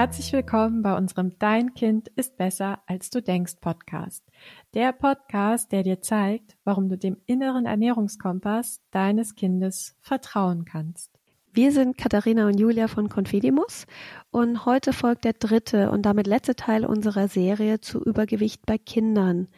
Herzlich 0.00 0.32
willkommen 0.32 0.80
bei 0.80 0.96
unserem 0.96 1.38
Dein 1.38 1.74
Kind 1.74 2.08
ist 2.16 2.38
besser 2.38 2.80
als 2.86 3.10
du 3.10 3.20
denkst 3.20 3.56
Podcast. 3.60 4.24
Der 4.72 4.94
Podcast, 4.94 5.72
der 5.72 5.82
dir 5.82 6.00
zeigt, 6.00 6.56
warum 6.64 6.88
du 6.88 6.96
dem 6.96 7.18
inneren 7.26 7.66
Ernährungskompass 7.66 8.80
deines 8.92 9.34
Kindes 9.34 9.98
vertrauen 10.00 10.64
kannst. 10.64 11.10
Wir 11.52 11.70
sind 11.70 11.98
Katharina 11.98 12.46
und 12.46 12.58
Julia 12.58 12.88
von 12.88 13.10
Confidimus 13.10 13.86
und 14.30 14.64
heute 14.64 14.94
folgt 14.94 15.26
der 15.26 15.34
dritte 15.34 15.90
und 15.90 16.06
damit 16.06 16.26
letzte 16.26 16.56
Teil 16.56 16.86
unserer 16.86 17.28
Serie 17.28 17.82
zu 17.82 18.02
Übergewicht 18.02 18.64
bei 18.64 18.78
Kindern. 18.78 19.48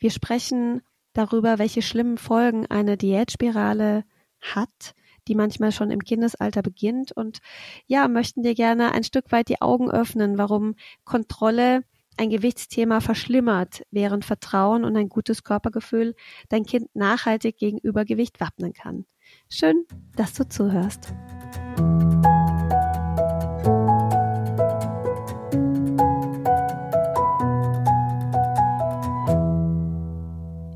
Wir 0.00 0.10
sprechen 0.10 0.82
darüber, 1.12 1.60
welche 1.60 1.82
schlimmen 1.82 2.18
Folgen 2.18 2.66
eine 2.66 2.96
Diätspirale 2.96 4.02
hat, 4.40 4.96
die 5.28 5.34
manchmal 5.34 5.72
schon 5.72 5.90
im 5.90 6.00
Kindesalter 6.00 6.62
beginnt 6.62 7.12
und 7.12 7.38
ja, 7.86 8.08
möchten 8.08 8.42
dir 8.42 8.54
gerne 8.54 8.92
ein 8.92 9.04
Stück 9.04 9.32
weit 9.32 9.48
die 9.48 9.60
Augen 9.60 9.90
öffnen, 9.90 10.38
warum 10.38 10.74
Kontrolle 11.04 11.84
ein 12.16 12.30
Gewichtsthema 12.30 13.00
verschlimmert, 13.00 13.82
während 13.90 14.24
Vertrauen 14.24 14.84
und 14.84 14.96
ein 14.96 15.08
gutes 15.08 15.42
Körpergefühl 15.42 16.14
dein 16.48 16.64
Kind 16.64 16.94
nachhaltig 16.94 17.56
gegen 17.56 17.78
Übergewicht 17.78 18.40
wappnen 18.40 18.72
kann. 18.72 19.04
Schön, 19.48 19.84
dass 20.16 20.34
du 20.34 20.48
zuhörst. 20.48 21.12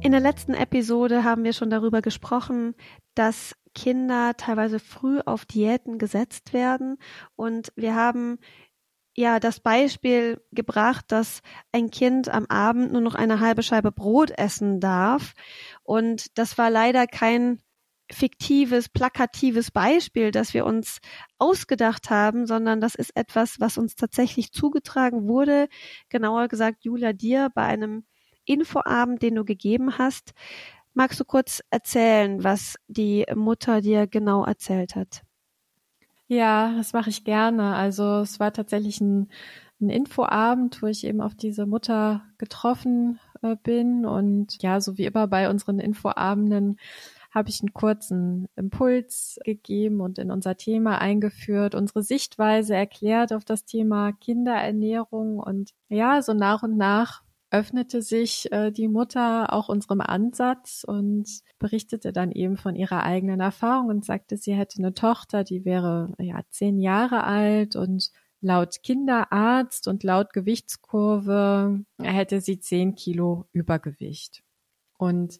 In 0.08 0.12
der 0.12 0.22
letzten 0.22 0.54
Episode 0.54 1.22
haben 1.22 1.44
wir 1.44 1.52
schon 1.52 1.68
darüber 1.68 2.00
gesprochen, 2.00 2.74
dass 3.14 3.54
Kinder 3.74 4.32
teilweise 4.38 4.78
früh 4.78 5.20
auf 5.20 5.44
Diäten 5.44 5.98
gesetzt 5.98 6.54
werden 6.54 6.96
und 7.36 7.74
wir 7.76 7.94
haben 7.94 8.38
ja 9.14 9.38
das 9.38 9.60
Beispiel 9.60 10.40
gebracht, 10.50 11.04
dass 11.08 11.42
ein 11.72 11.90
Kind 11.90 12.30
am 12.30 12.46
Abend 12.46 12.90
nur 12.90 13.02
noch 13.02 13.14
eine 13.14 13.40
halbe 13.40 13.62
Scheibe 13.62 13.92
Brot 13.92 14.30
essen 14.30 14.80
darf 14.80 15.34
und 15.82 16.38
das 16.38 16.56
war 16.56 16.70
leider 16.70 17.06
kein 17.06 17.60
fiktives, 18.10 18.88
plakatives 18.88 19.70
Beispiel, 19.70 20.30
das 20.30 20.54
wir 20.54 20.64
uns 20.64 21.00
ausgedacht 21.36 22.08
haben, 22.08 22.46
sondern 22.46 22.80
das 22.80 22.94
ist 22.94 23.14
etwas, 23.14 23.60
was 23.60 23.76
uns 23.76 23.94
tatsächlich 23.94 24.52
zugetragen 24.52 25.28
wurde. 25.28 25.68
Genauer 26.08 26.48
gesagt, 26.48 26.84
Julia, 26.84 27.12
dir 27.12 27.50
bei 27.54 27.64
einem 27.64 28.04
Infoabend, 28.48 29.22
den 29.22 29.34
du 29.34 29.44
gegeben 29.44 29.98
hast. 29.98 30.32
Magst 30.94 31.20
du 31.20 31.24
kurz 31.24 31.62
erzählen, 31.70 32.42
was 32.42 32.76
die 32.88 33.24
Mutter 33.34 33.80
dir 33.80 34.06
genau 34.06 34.44
erzählt 34.44 34.96
hat? 34.96 35.22
Ja, 36.26 36.74
das 36.76 36.92
mache 36.92 37.10
ich 37.10 37.24
gerne. 37.24 37.74
Also 37.74 38.20
es 38.20 38.40
war 38.40 38.52
tatsächlich 38.52 39.00
ein, 39.00 39.28
ein 39.80 39.90
Infoabend, 39.90 40.82
wo 40.82 40.86
ich 40.86 41.04
eben 41.04 41.20
auf 41.20 41.34
diese 41.34 41.66
Mutter 41.66 42.22
getroffen 42.36 43.18
äh, 43.42 43.56
bin. 43.56 44.04
Und 44.04 44.62
ja, 44.62 44.80
so 44.80 44.98
wie 44.98 45.04
immer 45.04 45.26
bei 45.26 45.48
unseren 45.48 45.78
Infoabenden 45.78 46.76
habe 47.30 47.50
ich 47.50 47.60
einen 47.60 47.72
kurzen 47.72 48.48
Impuls 48.56 49.38
gegeben 49.44 50.00
und 50.00 50.18
in 50.18 50.30
unser 50.30 50.56
Thema 50.56 50.98
eingeführt, 50.98 51.74
unsere 51.74 52.02
Sichtweise 52.02 52.74
erklärt 52.74 53.32
auf 53.32 53.44
das 53.44 53.64
Thema 53.64 54.12
Kinderernährung 54.12 55.38
und 55.38 55.72
ja, 55.88 56.22
so 56.22 56.32
nach 56.32 56.62
und 56.62 56.76
nach 56.76 57.22
öffnete 57.50 58.02
sich 58.02 58.52
äh, 58.52 58.70
die 58.70 58.88
Mutter 58.88 59.52
auch 59.52 59.68
unserem 59.68 60.00
Ansatz 60.00 60.84
und 60.86 61.26
berichtete 61.58 62.12
dann 62.12 62.30
eben 62.30 62.56
von 62.56 62.76
ihrer 62.76 63.04
eigenen 63.04 63.40
Erfahrung 63.40 63.88
und 63.88 64.04
sagte, 64.04 64.36
sie 64.36 64.54
hätte 64.54 64.78
eine 64.78 64.94
Tochter, 64.94 65.44
die 65.44 65.64
wäre 65.64 66.12
ja 66.18 66.40
zehn 66.50 66.78
Jahre 66.78 67.24
alt 67.24 67.76
und 67.76 68.10
laut 68.40 68.82
Kinderarzt 68.82 69.88
und 69.88 70.04
laut 70.04 70.32
Gewichtskurve 70.32 71.84
hätte 72.00 72.40
sie 72.40 72.60
zehn 72.60 72.94
Kilo 72.94 73.46
Übergewicht. 73.52 74.42
Und 74.98 75.38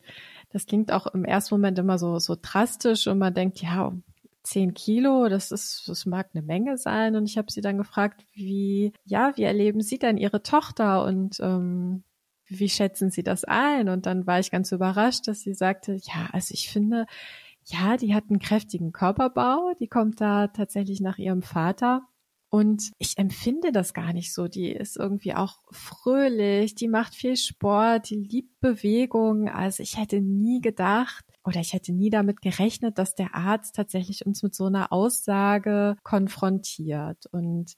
das 0.50 0.66
klingt 0.66 0.92
auch 0.92 1.06
im 1.08 1.24
ersten 1.24 1.54
Moment 1.54 1.78
immer 1.78 1.98
so, 1.98 2.18
so 2.18 2.36
drastisch 2.40 3.06
und 3.06 3.18
man 3.18 3.34
denkt, 3.34 3.60
ja, 3.60 3.92
zehn 4.48 4.74
Kilo, 4.74 5.28
das 5.28 5.52
ist, 5.52 5.88
das 5.88 6.06
mag 6.06 6.30
eine 6.32 6.42
Menge 6.42 6.78
sein. 6.78 7.16
Und 7.16 7.26
ich 7.26 7.38
habe 7.38 7.52
sie 7.52 7.60
dann 7.60 7.78
gefragt, 7.78 8.24
wie, 8.34 8.92
ja, 9.04 9.32
wie 9.36 9.44
erleben 9.44 9.80
Sie 9.80 9.98
denn 9.98 10.16
Ihre 10.16 10.42
Tochter 10.42 11.04
und 11.04 11.38
ähm, 11.40 12.04
wie 12.46 12.68
schätzen 12.68 13.10
Sie 13.10 13.22
das 13.22 13.44
ein? 13.44 13.88
Und 13.88 14.06
dann 14.06 14.26
war 14.26 14.40
ich 14.40 14.50
ganz 14.50 14.72
überrascht, 14.72 15.28
dass 15.28 15.40
sie 15.40 15.54
sagte, 15.54 15.94
ja, 15.94 16.28
also 16.32 16.54
ich 16.54 16.70
finde, 16.70 17.06
ja, 17.64 17.96
die 17.98 18.14
hat 18.14 18.24
einen 18.30 18.38
kräftigen 18.38 18.92
Körperbau, 18.92 19.74
die 19.78 19.88
kommt 19.88 20.20
da 20.20 20.48
tatsächlich 20.48 21.00
nach 21.00 21.18
ihrem 21.18 21.42
Vater. 21.42 22.02
Und 22.50 22.92
ich 22.98 23.18
empfinde 23.18 23.72
das 23.72 23.92
gar 23.92 24.14
nicht 24.14 24.32
so. 24.32 24.48
Die 24.48 24.72
ist 24.72 24.96
irgendwie 24.96 25.34
auch 25.34 25.58
fröhlich, 25.70 26.74
die 26.74 26.88
macht 26.88 27.14
viel 27.14 27.36
Sport, 27.36 28.08
die 28.08 28.16
liebt 28.16 28.58
Bewegung. 28.60 29.50
Also 29.50 29.82
ich 29.82 29.98
hätte 29.98 30.22
nie 30.22 30.62
gedacht, 30.62 31.26
oder 31.48 31.60
ich 31.60 31.72
hätte 31.72 31.92
nie 31.92 32.10
damit 32.10 32.42
gerechnet, 32.42 32.98
dass 32.98 33.14
der 33.14 33.34
Arzt 33.34 33.74
tatsächlich 33.74 34.26
uns 34.26 34.42
mit 34.42 34.54
so 34.54 34.66
einer 34.66 34.92
Aussage 34.92 35.96
konfrontiert. 36.02 37.24
Und 37.32 37.72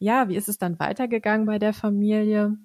ja, 0.00 0.28
wie 0.28 0.34
ist 0.34 0.48
es 0.48 0.58
dann 0.58 0.80
weitergegangen 0.80 1.46
bei 1.46 1.60
der 1.60 1.72
Familie? 1.72 2.56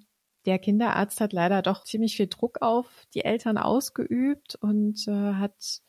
Der 0.44 0.58
Kinderarzt 0.58 1.20
hat 1.20 1.32
leider 1.32 1.62
doch 1.62 1.84
ziemlich 1.84 2.16
viel 2.16 2.26
Druck 2.26 2.62
auf 2.62 3.06
die 3.14 3.24
Eltern 3.24 3.58
ausgeübt 3.58 4.56
und 4.56 5.06
äh, 5.06 5.34
hat 5.34 5.82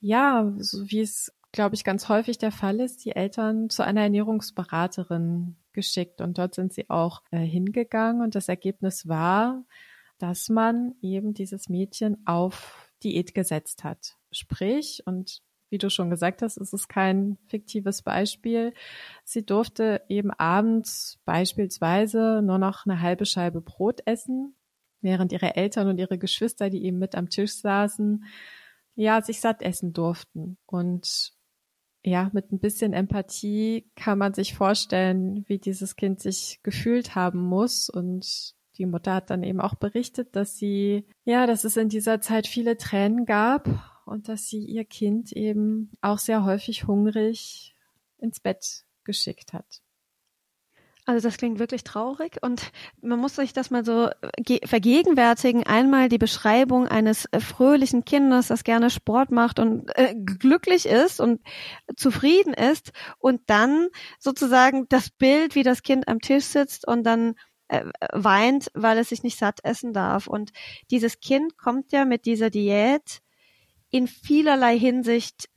ja, 0.00 0.52
so 0.58 0.90
wie 0.90 1.00
es 1.00 1.32
glaube 1.52 1.76
ich 1.76 1.84
ganz 1.84 2.08
häufig 2.08 2.38
der 2.38 2.52
Fall 2.52 2.80
ist, 2.80 3.04
die 3.04 3.14
Eltern 3.14 3.70
zu 3.70 3.84
einer 3.84 4.02
Ernährungsberaterin 4.02 5.56
geschickt 5.72 6.20
und 6.20 6.38
dort 6.38 6.56
sind 6.56 6.72
sie 6.72 6.90
auch 6.90 7.22
äh, 7.30 7.38
hingegangen 7.38 8.20
und 8.20 8.34
das 8.34 8.48
Ergebnis 8.48 9.06
war, 9.06 9.64
dass 10.18 10.48
man 10.48 10.96
eben 11.00 11.34
dieses 11.34 11.68
Mädchen 11.68 12.26
auf 12.26 12.85
Diät 13.02 13.34
gesetzt 13.34 13.84
hat. 13.84 14.16
Sprich, 14.30 15.02
und 15.06 15.42
wie 15.70 15.78
du 15.78 15.90
schon 15.90 16.10
gesagt 16.10 16.42
hast, 16.42 16.56
ist 16.56 16.72
es 16.72 16.88
kein 16.88 17.38
fiktives 17.46 18.02
Beispiel. 18.02 18.72
Sie 19.24 19.44
durfte 19.44 20.02
eben 20.08 20.30
abends 20.30 21.18
beispielsweise 21.24 22.40
nur 22.42 22.58
noch 22.58 22.86
eine 22.86 23.00
halbe 23.00 23.26
Scheibe 23.26 23.60
Brot 23.60 24.00
essen, 24.06 24.54
während 25.00 25.32
ihre 25.32 25.56
Eltern 25.56 25.88
und 25.88 25.98
ihre 25.98 26.18
Geschwister, 26.18 26.70
die 26.70 26.84
eben 26.84 26.98
mit 26.98 27.14
am 27.14 27.28
Tisch 27.30 27.54
saßen, 27.54 28.24
ja, 28.94 29.20
sich 29.20 29.40
satt 29.40 29.62
essen 29.62 29.92
durften. 29.92 30.56
Und 30.66 31.32
ja, 32.02 32.30
mit 32.32 32.52
ein 32.52 32.60
bisschen 32.60 32.92
Empathie 32.92 33.90
kann 33.96 34.18
man 34.18 34.32
sich 34.32 34.54
vorstellen, 34.54 35.44
wie 35.48 35.58
dieses 35.58 35.96
Kind 35.96 36.20
sich 36.20 36.60
gefühlt 36.62 37.14
haben 37.16 37.40
muss 37.40 37.90
und 37.90 38.54
die 38.78 38.86
Mutter 38.86 39.14
hat 39.14 39.30
dann 39.30 39.42
eben 39.42 39.60
auch 39.60 39.74
berichtet, 39.74 40.36
dass 40.36 40.56
sie, 40.56 41.06
ja, 41.24 41.46
dass 41.46 41.64
es 41.64 41.76
in 41.76 41.88
dieser 41.88 42.20
Zeit 42.20 42.46
viele 42.46 42.76
Tränen 42.76 43.24
gab 43.26 43.68
und 44.04 44.28
dass 44.28 44.48
sie 44.48 44.64
ihr 44.64 44.84
Kind 44.84 45.32
eben 45.32 45.90
auch 46.00 46.18
sehr 46.18 46.44
häufig 46.44 46.86
hungrig 46.86 47.74
ins 48.18 48.40
Bett 48.40 48.84
geschickt 49.04 49.52
hat. 49.52 49.82
Also 51.08 51.28
das 51.28 51.36
klingt 51.36 51.60
wirklich 51.60 51.84
traurig 51.84 52.38
und 52.42 52.72
man 53.00 53.20
muss 53.20 53.36
sich 53.36 53.52
das 53.52 53.70
mal 53.70 53.84
so 53.84 54.10
äh, 54.48 54.66
vergegenwärtigen. 54.66 55.62
Einmal 55.64 56.08
die 56.08 56.18
Beschreibung 56.18 56.88
eines 56.88 57.26
äh, 57.30 57.38
fröhlichen 57.38 58.04
Kindes, 58.04 58.48
das 58.48 58.64
gerne 58.64 58.90
Sport 58.90 59.30
macht 59.30 59.60
und 59.60 59.88
äh, 59.96 60.16
glücklich 60.16 60.84
ist 60.84 61.20
und 61.20 61.40
zufrieden 61.94 62.52
ist 62.52 62.90
und 63.18 63.40
dann 63.46 63.86
sozusagen 64.18 64.88
das 64.88 65.10
Bild, 65.10 65.54
wie 65.54 65.62
das 65.62 65.84
Kind 65.84 66.08
am 66.08 66.20
Tisch 66.20 66.46
sitzt 66.46 66.88
und 66.88 67.04
dann 67.04 67.36
äh, 67.68 67.84
weint, 68.12 68.70
weil 68.74 68.98
es 68.98 69.10
sich 69.10 69.22
nicht 69.22 69.38
satt 69.38 69.60
essen 69.64 69.92
darf. 69.92 70.26
Und 70.26 70.52
dieses 70.90 71.20
Kind 71.20 71.56
kommt 71.56 71.92
ja 71.92 72.04
mit 72.04 72.26
dieser 72.26 72.50
Diät 72.50 73.20
in 73.90 74.06
vielerlei 74.06 74.78
Hinsicht 74.78 75.48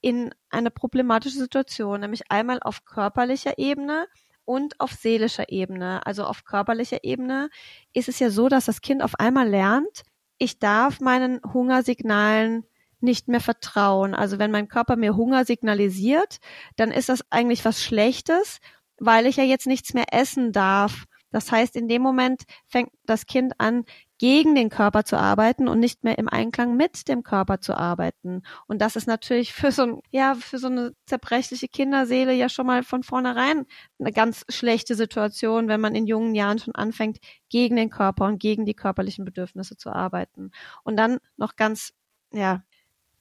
in 0.00 0.34
eine 0.50 0.70
problematische 0.70 1.38
Situation, 1.38 2.00
nämlich 2.00 2.30
einmal 2.30 2.60
auf 2.60 2.84
körperlicher 2.84 3.58
Ebene 3.58 4.06
und 4.44 4.78
auf 4.80 4.92
seelischer 4.92 5.50
Ebene. 5.50 6.04
Also 6.06 6.24
auf 6.24 6.44
körperlicher 6.44 7.04
Ebene 7.04 7.48
ist 7.92 8.08
es 8.08 8.18
ja 8.18 8.30
so, 8.30 8.48
dass 8.48 8.66
das 8.66 8.82
Kind 8.82 9.02
auf 9.02 9.18
einmal 9.18 9.48
lernt, 9.48 10.02
ich 10.38 10.58
darf 10.58 11.00
meinen 11.00 11.40
Hungersignalen 11.52 12.64
nicht 13.00 13.28
mehr 13.28 13.40
vertrauen. 13.40 14.14
Also 14.14 14.38
wenn 14.38 14.50
mein 14.50 14.68
Körper 14.68 14.96
mir 14.96 15.16
Hunger 15.16 15.44
signalisiert, 15.44 16.38
dann 16.76 16.90
ist 16.90 17.08
das 17.08 17.24
eigentlich 17.30 17.64
was 17.64 17.82
Schlechtes, 17.82 18.58
weil 18.98 19.26
ich 19.26 19.36
ja 19.36 19.44
jetzt 19.44 19.66
nichts 19.66 19.94
mehr 19.94 20.12
essen 20.12 20.52
darf. 20.52 21.04
Das 21.34 21.50
heißt, 21.50 21.74
in 21.74 21.88
dem 21.88 22.00
Moment 22.00 22.44
fängt 22.64 22.90
das 23.06 23.26
Kind 23.26 23.54
an, 23.58 23.84
gegen 24.18 24.54
den 24.54 24.68
Körper 24.68 25.02
zu 25.02 25.18
arbeiten 25.18 25.66
und 25.66 25.80
nicht 25.80 26.04
mehr 26.04 26.16
im 26.16 26.28
Einklang 26.28 26.76
mit 26.76 27.08
dem 27.08 27.24
Körper 27.24 27.60
zu 27.60 27.76
arbeiten. 27.76 28.42
Und 28.68 28.80
das 28.80 28.94
ist 28.94 29.08
natürlich 29.08 29.52
für 29.52 29.72
so 29.72 29.82
ein, 29.82 30.00
ja, 30.12 30.36
für 30.36 30.58
so 30.58 30.68
eine 30.68 30.92
zerbrechliche 31.06 31.66
Kinderseele 31.66 32.32
ja 32.32 32.48
schon 32.48 32.66
mal 32.66 32.84
von 32.84 33.02
vornherein 33.02 33.66
eine 33.98 34.12
ganz 34.12 34.44
schlechte 34.48 34.94
Situation, 34.94 35.66
wenn 35.66 35.80
man 35.80 35.96
in 35.96 36.06
jungen 36.06 36.36
Jahren 36.36 36.60
schon 36.60 36.76
anfängt, 36.76 37.18
gegen 37.48 37.74
den 37.74 37.90
Körper 37.90 38.26
und 38.26 38.38
gegen 38.38 38.64
die 38.64 38.74
körperlichen 38.74 39.24
Bedürfnisse 39.24 39.76
zu 39.76 39.90
arbeiten. 39.90 40.52
Und 40.84 40.96
dann 40.96 41.18
noch 41.36 41.56
ganz, 41.56 41.94
ja, 42.32 42.62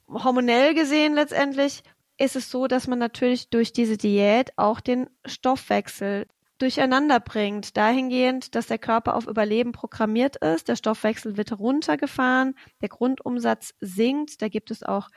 hormonell 0.08 0.76
gesehen 0.76 1.16
letztendlich 1.16 1.82
ist 2.20 2.36
es 2.36 2.52
so, 2.52 2.68
dass 2.68 2.88
man 2.88 3.00
natürlich 3.00 3.50
durch 3.50 3.74
diese 3.74 3.98
Diät 3.98 4.54
auch 4.56 4.82
den 4.82 5.10
Stoffwechsel 5.26 6.28
durcheinander 6.64 7.20
bringt, 7.20 7.76
dahingehend, 7.76 8.56
dass 8.56 8.68
der 8.68 8.78
Körper 8.78 9.16
auf 9.16 9.28
Überleben 9.28 9.74
programmiert 9.74 10.38
ist, 10.38 10.70
der 10.70 10.78
Stoffwechsel 10.78 11.36
wird 11.36 11.60
runtergefahren, 11.60 12.56
der 12.82 12.88
Grundumsatz 12.88 13.74
sinkt, 13.82 14.42
da 14.42 14.48
gibt 14.48 14.72
es 14.72 14.82
auch 14.82 15.10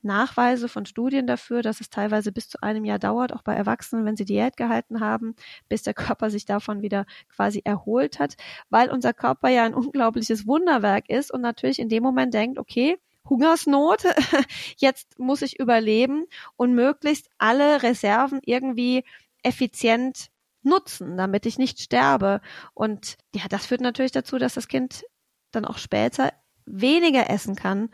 Nachweise 0.00 0.68
von 0.68 0.86
Studien 0.86 1.26
dafür, 1.26 1.60
dass 1.60 1.80
es 1.80 1.90
teilweise 1.90 2.32
bis 2.32 2.48
zu 2.48 2.62
einem 2.62 2.86
Jahr 2.86 2.98
dauert, 2.98 3.34
auch 3.34 3.42
bei 3.42 3.54
Erwachsenen, 3.54 4.06
wenn 4.06 4.16
sie 4.16 4.24
Diät 4.24 4.56
gehalten 4.56 5.00
haben, 5.00 5.34
bis 5.68 5.82
der 5.82 5.94
Körper 5.94 6.30
sich 6.30 6.46
davon 6.46 6.80
wieder 6.80 7.04
quasi 7.28 7.60
erholt 7.64 8.18
hat, 8.18 8.36
weil 8.70 8.90
unser 8.90 9.12
Körper 9.12 9.48
ja 9.50 9.64
ein 9.64 9.74
unglaubliches 9.74 10.46
Wunderwerk 10.46 11.10
ist 11.10 11.30
und 11.30 11.42
natürlich 11.42 11.78
in 11.78 11.90
dem 11.90 12.02
Moment 12.02 12.32
denkt, 12.32 12.58
okay, 12.58 12.96
Hungersnot, 13.28 14.04
jetzt 14.78 15.18
muss 15.18 15.42
ich 15.42 15.60
überleben 15.60 16.24
und 16.56 16.74
möglichst 16.74 17.28
alle 17.36 17.82
Reserven 17.82 18.40
irgendwie 18.42 19.04
effizient 19.42 20.30
nutzen, 20.64 21.16
damit 21.16 21.46
ich 21.46 21.58
nicht 21.58 21.80
sterbe. 21.80 22.40
Und 22.74 23.16
ja, 23.34 23.42
das 23.48 23.66
führt 23.66 23.80
natürlich 23.80 24.12
dazu, 24.12 24.38
dass 24.38 24.54
das 24.54 24.68
Kind 24.68 25.04
dann 25.52 25.64
auch 25.64 25.78
später 25.78 26.32
weniger 26.66 27.30
essen 27.30 27.54
kann, 27.54 27.90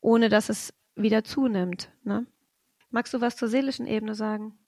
ohne 0.00 0.28
dass 0.28 0.48
es 0.48 0.74
wieder 0.94 1.24
zunimmt. 1.24 1.90
Ne? 2.04 2.26
Magst 2.90 3.14
du 3.14 3.20
was 3.20 3.36
zur 3.36 3.48
seelischen 3.48 3.86
Ebene 3.86 4.14
sagen? 4.14 4.58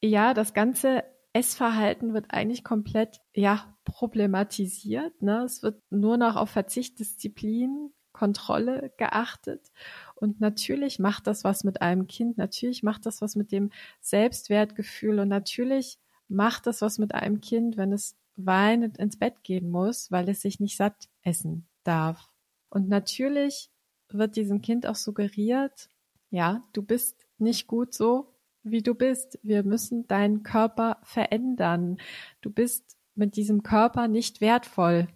Ja, 0.00 0.34
das 0.34 0.54
ganze 0.54 1.04
Essverhalten 1.32 2.14
wird 2.14 2.26
eigentlich 2.30 2.62
komplett 2.62 3.20
ja 3.34 3.76
problematisiert. 3.84 5.20
Ne? 5.22 5.42
Es 5.44 5.62
wird 5.62 5.82
nur 5.90 6.16
noch 6.16 6.36
auf 6.36 6.50
Verzicht, 6.50 6.98
Disziplin, 7.00 7.92
Kontrolle 8.12 8.92
geachtet. 8.96 9.72
Und 10.14 10.40
natürlich 10.40 10.98
macht 10.98 11.26
das 11.26 11.42
was 11.42 11.64
mit 11.64 11.82
einem 11.82 12.06
Kind. 12.06 12.38
Natürlich 12.38 12.82
macht 12.82 13.04
das 13.06 13.20
was 13.20 13.34
mit 13.34 13.50
dem 13.50 13.70
Selbstwertgefühl. 14.00 15.18
Und 15.18 15.28
natürlich 15.28 15.98
macht 16.28 16.66
das 16.66 16.80
was 16.80 16.98
mit 16.98 17.14
einem 17.14 17.40
Kind, 17.40 17.76
wenn 17.76 17.92
es 17.92 18.16
weinend 18.36 18.98
ins 18.98 19.18
Bett 19.18 19.42
gehen 19.42 19.70
muss, 19.70 20.10
weil 20.10 20.28
es 20.28 20.40
sich 20.40 20.60
nicht 20.60 20.76
satt 20.76 21.08
essen 21.22 21.66
darf. 21.84 22.30
Und 22.70 22.88
natürlich 22.88 23.70
wird 24.08 24.36
diesem 24.36 24.60
Kind 24.60 24.86
auch 24.86 24.96
suggeriert, 24.96 25.88
ja, 26.30 26.64
du 26.72 26.82
bist 26.82 27.26
nicht 27.38 27.66
gut 27.66 27.94
so, 27.94 28.34
wie 28.64 28.82
du 28.82 28.94
bist. 28.94 29.38
Wir 29.42 29.62
müssen 29.62 30.06
deinen 30.08 30.42
Körper 30.42 30.98
verändern. 31.04 31.98
Du 32.40 32.50
bist 32.50 32.96
mit 33.14 33.36
diesem 33.36 33.62
Körper 33.62 34.08
nicht 34.08 34.40
wertvoll. 34.40 35.06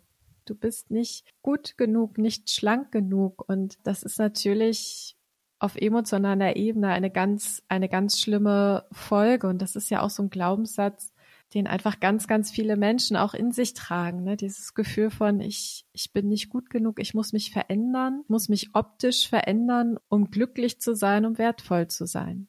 Du 0.44 0.54
bist 0.54 0.90
nicht 0.90 1.26
gut 1.42 1.76
genug, 1.76 2.18
nicht 2.18 2.50
schlank 2.50 2.92
genug. 2.92 3.48
Und 3.48 3.78
das 3.82 4.02
ist 4.02 4.18
natürlich 4.18 5.17
auf 5.58 5.76
emotionaler 5.76 6.56
Ebene 6.56 6.88
eine 6.88 7.10
ganz, 7.10 7.62
eine 7.68 7.88
ganz 7.88 8.20
schlimme 8.20 8.86
Folge. 8.92 9.48
Und 9.48 9.60
das 9.60 9.76
ist 9.76 9.90
ja 9.90 10.02
auch 10.02 10.10
so 10.10 10.22
ein 10.22 10.30
Glaubenssatz, 10.30 11.12
den 11.54 11.66
einfach 11.66 11.98
ganz, 12.00 12.26
ganz 12.26 12.50
viele 12.50 12.76
Menschen 12.76 13.16
auch 13.16 13.34
in 13.34 13.52
sich 13.52 13.74
tragen. 13.74 14.22
Ne? 14.22 14.36
Dieses 14.36 14.74
Gefühl 14.74 15.10
von, 15.10 15.40
ich, 15.40 15.86
ich 15.92 16.12
bin 16.12 16.28
nicht 16.28 16.50
gut 16.50 16.70
genug, 16.70 17.00
ich 17.00 17.14
muss 17.14 17.32
mich 17.32 17.50
verändern, 17.50 18.22
muss 18.28 18.48
mich 18.48 18.74
optisch 18.74 19.28
verändern, 19.28 19.98
um 20.08 20.30
glücklich 20.30 20.80
zu 20.80 20.94
sein, 20.94 21.24
um 21.24 21.38
wertvoll 21.38 21.88
zu 21.88 22.06
sein. 22.06 22.48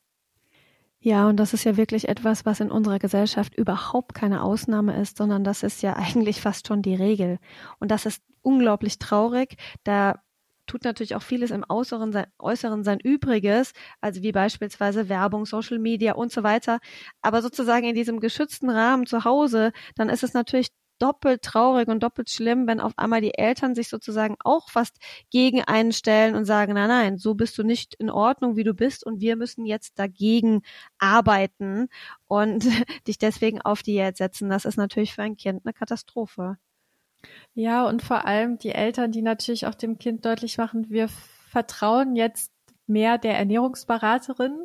Ja, 1.02 1.30
und 1.30 1.38
das 1.38 1.54
ist 1.54 1.64
ja 1.64 1.78
wirklich 1.78 2.10
etwas, 2.10 2.46
was 2.46 2.60
in 2.60 2.72
unserer 2.72 3.00
Gesellschaft 3.00 3.56
überhaupt 3.56 4.14
keine 4.14 4.44
Ausnahme 4.44 5.00
ist, 5.00 5.18
sondern 5.18 5.46
das 5.46 5.64
ist 5.64 5.82
ja 5.82 5.94
eigentlich 5.96 6.42
fast 6.42 6.68
schon 6.68 6.82
die 6.82 6.96
Regel. 6.96 7.40
Und 7.80 7.90
das 7.92 8.06
ist 8.06 8.22
unglaublich 8.42 9.00
traurig. 9.00 9.56
Da 9.84 10.22
tut 10.69 10.83
natürlich 10.86 11.16
auch 11.16 11.21
vieles 11.24 11.51
im 11.51 11.66
Äußeren 11.68 12.12
sein, 12.13 12.27
Äußeren 12.39 12.83
sein 12.83 13.00
Übriges, 13.00 13.74
also 14.01 14.21
wie 14.21 14.31
beispielsweise 14.31 15.10
Werbung, 15.10 15.45
Social 15.45 15.80
Media 15.80 16.13
und 16.13 16.31
so 16.31 16.44
weiter. 16.44 16.80
Aber 17.21 17.42
sozusagen 17.42 17.86
in 17.86 17.95
diesem 17.95 18.19
geschützten 18.19 18.69
Rahmen 18.69 19.06
zu 19.06 19.25
Hause, 19.25 19.71
dann 19.95 20.10
ist 20.10 20.24
es 20.24 20.33
natürlich 20.33 20.69
doppelt 21.00 21.42
traurig 21.44 21.88
und 21.88 22.04
doppelt 22.04 22.30
schlimm, 22.30 22.68
wenn 22.68 22.80
auf 22.81 22.94
einmal 22.98 23.21
die 23.21 23.33
Eltern 23.38 23.74
sich 23.74 23.89
sozusagen 23.89 24.36
auch 24.44 24.69
fast 24.69 24.98
gegen 25.31 25.62
einen 25.63 25.94
stellen 25.94 26.36
und 26.36 26.45
sagen, 26.45 26.74
nein, 26.74 26.89
nein, 26.89 27.18
so 27.18 27.36
bist 27.36 27.57
du 27.57 27.63
nicht 27.63 27.95
in 27.95 28.10
Ordnung, 28.10 28.56
wie 28.57 28.63
du 28.66 28.74
bist 28.74 29.06
und 29.06 29.21
wir 29.21 29.36
müssen 29.38 29.66
jetzt 29.66 29.98
dagegen 29.98 30.62
arbeiten 31.00 31.88
und 32.27 32.66
dich 33.07 33.18
deswegen 33.18 33.62
auf 33.62 33.81
Diät 33.81 34.18
setzen. 34.18 34.50
Das 34.50 34.66
ist 34.66 34.77
natürlich 34.77 35.13
für 35.16 35.24
ein 35.24 35.38
Kind 35.38 35.62
eine 35.66 35.74
Katastrophe. 35.74 36.57
Ja, 37.54 37.86
und 37.88 38.01
vor 38.01 38.25
allem 38.25 38.57
die 38.57 38.71
Eltern, 38.71 39.12
die 39.12 39.21
natürlich 39.21 39.68
auch 39.68 39.75
dem 39.75 39.98
Kind 39.98 40.25
deutlich 40.25 40.57
machen, 40.57 40.89
wir 40.89 41.10
vertrauen 41.50 42.16
jetzt 42.16 42.51
mehr 42.88 43.18
der 43.18 43.38
Ernährungsberaterin, 43.38 44.57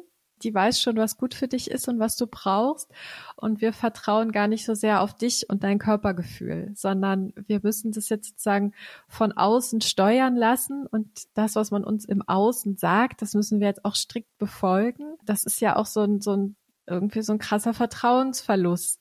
die 0.43 0.55
weiß 0.55 0.81
schon, 0.81 0.97
was 0.97 1.17
gut 1.17 1.35
für 1.35 1.49
dich 1.49 1.71
ist 1.71 1.89
und 1.89 1.99
was 1.99 2.17
du 2.17 2.27
brauchst. 2.27 2.91
Und 3.37 3.61
wir 3.61 3.73
vertrauen 3.73 4.33
gar 4.33 4.49
nicht 4.49 4.65
so 4.65 4.75
sehr 4.75 5.01
auf 5.01 5.15
dich 5.15 5.49
und 5.49 5.65
dein 5.65 5.79
Körpergefühl, 5.79 6.73
sondern 6.75 7.33
wir 7.47 7.61
müssen 7.63 7.93
das 7.93 8.09
jetzt 8.09 8.31
sozusagen 8.31 8.73
von 9.09 9.33
außen 9.33 9.81
steuern 9.81 10.37
lassen. 10.37 10.87
Und 10.87 11.09
das, 11.35 11.57
was 11.57 11.71
man 11.71 11.85
uns 11.85 12.05
im 12.05 12.23
Außen 12.23 12.77
sagt, 12.77 13.23
das 13.23 13.35
müssen 13.35 13.61
wir 13.61 13.69
jetzt 13.69 13.85
auch 13.85 13.95
strikt 13.95 14.37
befolgen. 14.39 15.17
Das 15.25 15.45
ist 15.45 15.61
ja 15.61 15.77
auch 15.77 15.87
so 15.87 16.01
ein, 16.01 16.21
so 16.21 16.37
ein 16.37 16.57
irgendwie 16.87 17.23
so 17.23 17.33
ein 17.33 17.39
krasser 17.39 17.73
Vertrauensverlust. 17.73 19.01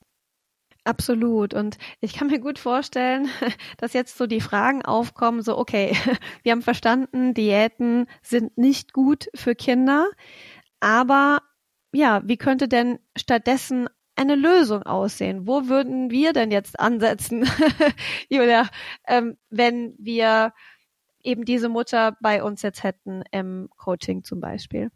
Absolut. 0.86 1.54
Und 1.54 1.78
ich 2.02 2.14
kann 2.14 2.28
mir 2.28 2.40
gut 2.40 2.60
vorstellen, 2.60 3.30
dass 3.78 3.94
jetzt 3.94 4.18
so 4.18 4.28
die 4.28 4.42
Fragen 4.42 4.84
aufkommen, 4.84 5.42
so, 5.42 5.58
okay, 5.58 5.96
wir 6.44 6.52
haben 6.52 6.62
verstanden, 6.62 7.34
Diäten 7.34 8.08
sind 8.22 8.58
nicht 8.58 8.92
gut 8.94 9.28
für 9.34 9.56
Kinder, 9.56 10.10
aber 10.82 11.40
ja, 11.94 12.22
wie 12.26 12.38
könnte 12.38 12.68
denn 12.68 13.00
stattdessen 13.16 13.88
eine 14.16 14.36
Lösung 14.36 14.84
aussehen? 14.84 15.48
Wo 15.48 15.68
würden 15.68 16.12
wir 16.12 16.34
denn 16.34 16.52
jetzt 16.52 16.80
ansetzen, 16.80 17.46
Julia, 18.30 18.68
ähm, 19.08 19.38
wenn 19.50 19.96
wir 19.98 20.54
eben 21.24 21.46
diese 21.46 21.70
Mutter 21.70 22.18
bei 22.22 22.44
uns 22.44 22.62
jetzt 22.62 22.84
hätten 22.84 23.24
im 23.32 23.70
Coaching 23.78 24.24
zum 24.24 24.40
Beispiel? 24.42 24.92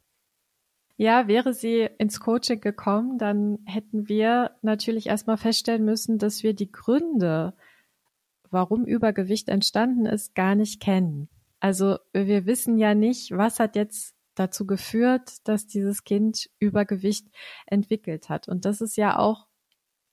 Ja, 1.00 1.28
wäre 1.28 1.54
sie 1.54 1.88
ins 2.00 2.20
Coaching 2.20 2.60
gekommen, 2.60 3.20
dann 3.20 3.60
hätten 3.66 4.10
wir 4.10 4.52
natürlich 4.64 5.08
erstmal 5.08 5.38
feststellen 5.38 5.86
müssen, 5.86 6.18
dass 6.18 6.42
wir 6.42 6.56
die 6.56 6.72
Gründe, 6.72 7.54
warum 8.50 8.84
Übergewicht 8.84 9.48
entstanden 9.48 10.08
ist, 10.08 10.34
gar 10.34 10.56
nicht 10.56 10.82
kennen. 10.82 11.30
Also 11.60 11.98
wir 12.14 12.48
wissen 12.48 12.80
ja 12.80 12.96
nicht, 12.96 13.32
was 13.32 13.60
hat 13.60 13.76
jetzt 13.76 14.16
dazu 14.34 14.66
geführt, 14.66 15.48
dass 15.48 15.68
dieses 15.68 16.04
Kind 16.04 16.50
Übergewicht 16.60 17.28
entwickelt 17.68 18.30
hat. 18.30 18.48
Und 18.48 18.66
das 18.66 18.82
ist 18.82 18.98
ja 18.98 19.20
auch 19.20 19.48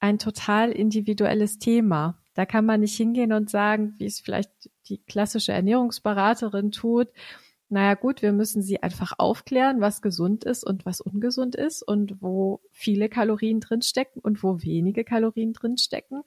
ein 0.01 0.19
total 0.19 0.71
individuelles 0.71 1.59
Thema. 1.59 2.19
Da 2.35 2.45
kann 2.45 2.67
man 2.67 2.81
nicht 2.81 2.97
hingehen 2.97 3.33
und 3.33 3.49
sagen, 3.49 3.95
wie 3.99 4.07
es 4.07 4.21
vielleicht 4.21 4.51
die 4.89 4.99
klassische 4.99 5.53
Ernährungsberaterin 5.53 6.73
tut, 6.73 7.09
naja 7.69 7.95
gut, 7.95 8.23
wir 8.23 8.33
müssen 8.33 8.63
sie 8.63 8.83
einfach 8.83 9.15
aufklären, 9.19 9.81
was 9.81 10.03
gesund 10.03 10.45
ist 10.45 10.65
und 10.65 10.85
was 10.85 11.01
ungesund 11.01 11.57
ist 11.57 11.83
und 11.83 12.23
wo 12.23 12.61
viele 12.71 13.09
Kalorien 13.09 13.61
drinstecken 13.61 14.21
und 14.21 14.43
wo 14.43 14.63
wenige 14.63 15.05
Kalorien 15.05 15.53
drinstecken. 15.53 16.23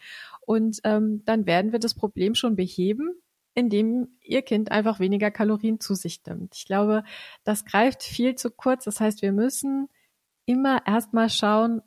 Und 0.46 0.80
ähm, 0.84 1.24
dann 1.26 1.46
werden 1.46 1.72
wir 1.72 1.80
das 1.80 1.94
Problem 1.94 2.36
schon 2.36 2.56
beheben, 2.56 3.14
indem 3.54 4.10
ihr 4.22 4.42
Kind 4.42 4.72
einfach 4.72 5.00
weniger 5.00 5.32
Kalorien 5.32 5.80
zu 5.80 5.96
sich 5.96 6.22
nimmt. 6.26 6.56
Ich 6.56 6.66
glaube, 6.66 7.04
das 7.44 7.66
greift 7.66 8.04
viel 8.04 8.36
zu 8.36 8.52
kurz. 8.52 8.86
Das 8.86 9.00
heißt, 9.00 9.22
wir 9.22 9.32
müssen 9.32 9.90
immer 10.46 10.86
erstmal 10.86 11.30
schauen, 11.30 11.82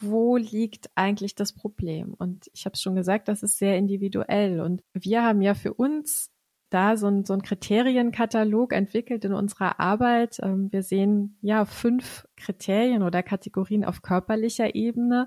wo 0.00 0.36
liegt 0.36 0.90
eigentlich 0.94 1.34
das 1.34 1.52
Problem? 1.52 2.14
Und 2.14 2.50
ich 2.54 2.64
habe 2.64 2.74
es 2.74 2.80
schon 2.80 2.94
gesagt, 2.94 3.28
das 3.28 3.42
ist 3.42 3.58
sehr 3.58 3.76
individuell. 3.76 4.60
Und 4.60 4.82
wir 4.92 5.22
haben 5.22 5.42
ja 5.42 5.54
für 5.54 5.74
uns 5.74 6.30
da 6.70 6.96
so 6.96 7.08
ein, 7.08 7.24
so 7.24 7.34
ein 7.34 7.42
Kriterienkatalog 7.42 8.72
entwickelt 8.72 9.24
in 9.24 9.34
unserer 9.34 9.80
Arbeit. 9.80 10.38
Ähm, 10.40 10.72
wir 10.72 10.82
sehen 10.82 11.36
ja 11.42 11.64
fünf 11.64 12.26
Kriterien 12.36 13.02
oder 13.02 13.22
Kategorien 13.22 13.84
auf 13.84 14.02
körperlicher 14.02 14.74
Ebene, 14.74 15.26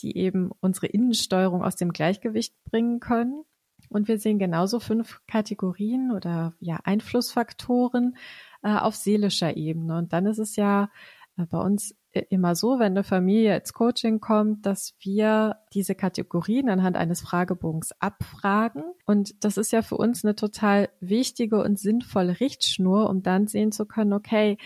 die 0.00 0.16
eben 0.16 0.50
unsere 0.60 0.86
Innensteuerung 0.86 1.62
aus 1.62 1.76
dem 1.76 1.92
Gleichgewicht 1.92 2.54
bringen 2.64 3.00
können. 3.00 3.44
Und 3.88 4.08
wir 4.08 4.18
sehen 4.18 4.38
genauso 4.38 4.80
fünf 4.80 5.20
Kategorien 5.26 6.10
oder 6.10 6.54
ja 6.60 6.78
Einflussfaktoren 6.84 8.16
äh, 8.62 8.74
auf 8.74 8.94
seelischer 8.94 9.56
Ebene. 9.56 9.98
Und 9.98 10.12
dann 10.12 10.26
ist 10.26 10.38
es 10.38 10.56
ja 10.56 10.90
äh, 11.36 11.46
bei 11.46 11.58
uns 11.58 11.94
immer 12.20 12.54
so, 12.54 12.78
wenn 12.78 12.92
eine 12.92 13.04
Familie 13.04 13.56
ins 13.56 13.72
Coaching 13.72 14.20
kommt, 14.20 14.66
dass 14.66 14.94
wir 15.00 15.56
diese 15.72 15.94
Kategorien 15.94 16.68
anhand 16.68 16.96
eines 16.96 17.20
Fragebogens 17.20 17.92
abfragen. 18.00 18.84
Und 19.04 19.44
das 19.44 19.56
ist 19.56 19.72
ja 19.72 19.82
für 19.82 19.96
uns 19.96 20.24
eine 20.24 20.34
total 20.34 20.88
wichtige 21.00 21.62
und 21.62 21.78
sinnvolle 21.78 22.40
Richtschnur, 22.40 23.08
um 23.10 23.22
dann 23.22 23.46
sehen 23.46 23.72
zu 23.72 23.86
können, 23.86 24.12
okay, 24.12 24.58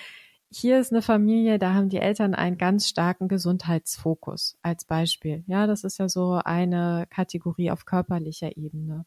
hier 0.53 0.81
ist 0.81 0.93
eine 0.93 1.03
Familie, 1.03 1.59
da 1.59 1.75
haben 1.75 1.89
die 1.89 1.99
Eltern 1.99 2.35
einen 2.35 2.59
ganz 2.59 2.89
starken 2.89 3.29
Gesundheitsfokus 3.29 4.59
als 4.63 4.85
Beispiel. 4.85 5.45
Ja, 5.47 5.69
das 5.69 5.85
ist 5.85 5.99
ja 5.99 6.09
so 6.09 6.41
eine 6.45 7.07
Kategorie 7.09 7.71
auf 7.71 7.85
körperlicher 7.85 8.57
Ebene. 8.57 9.05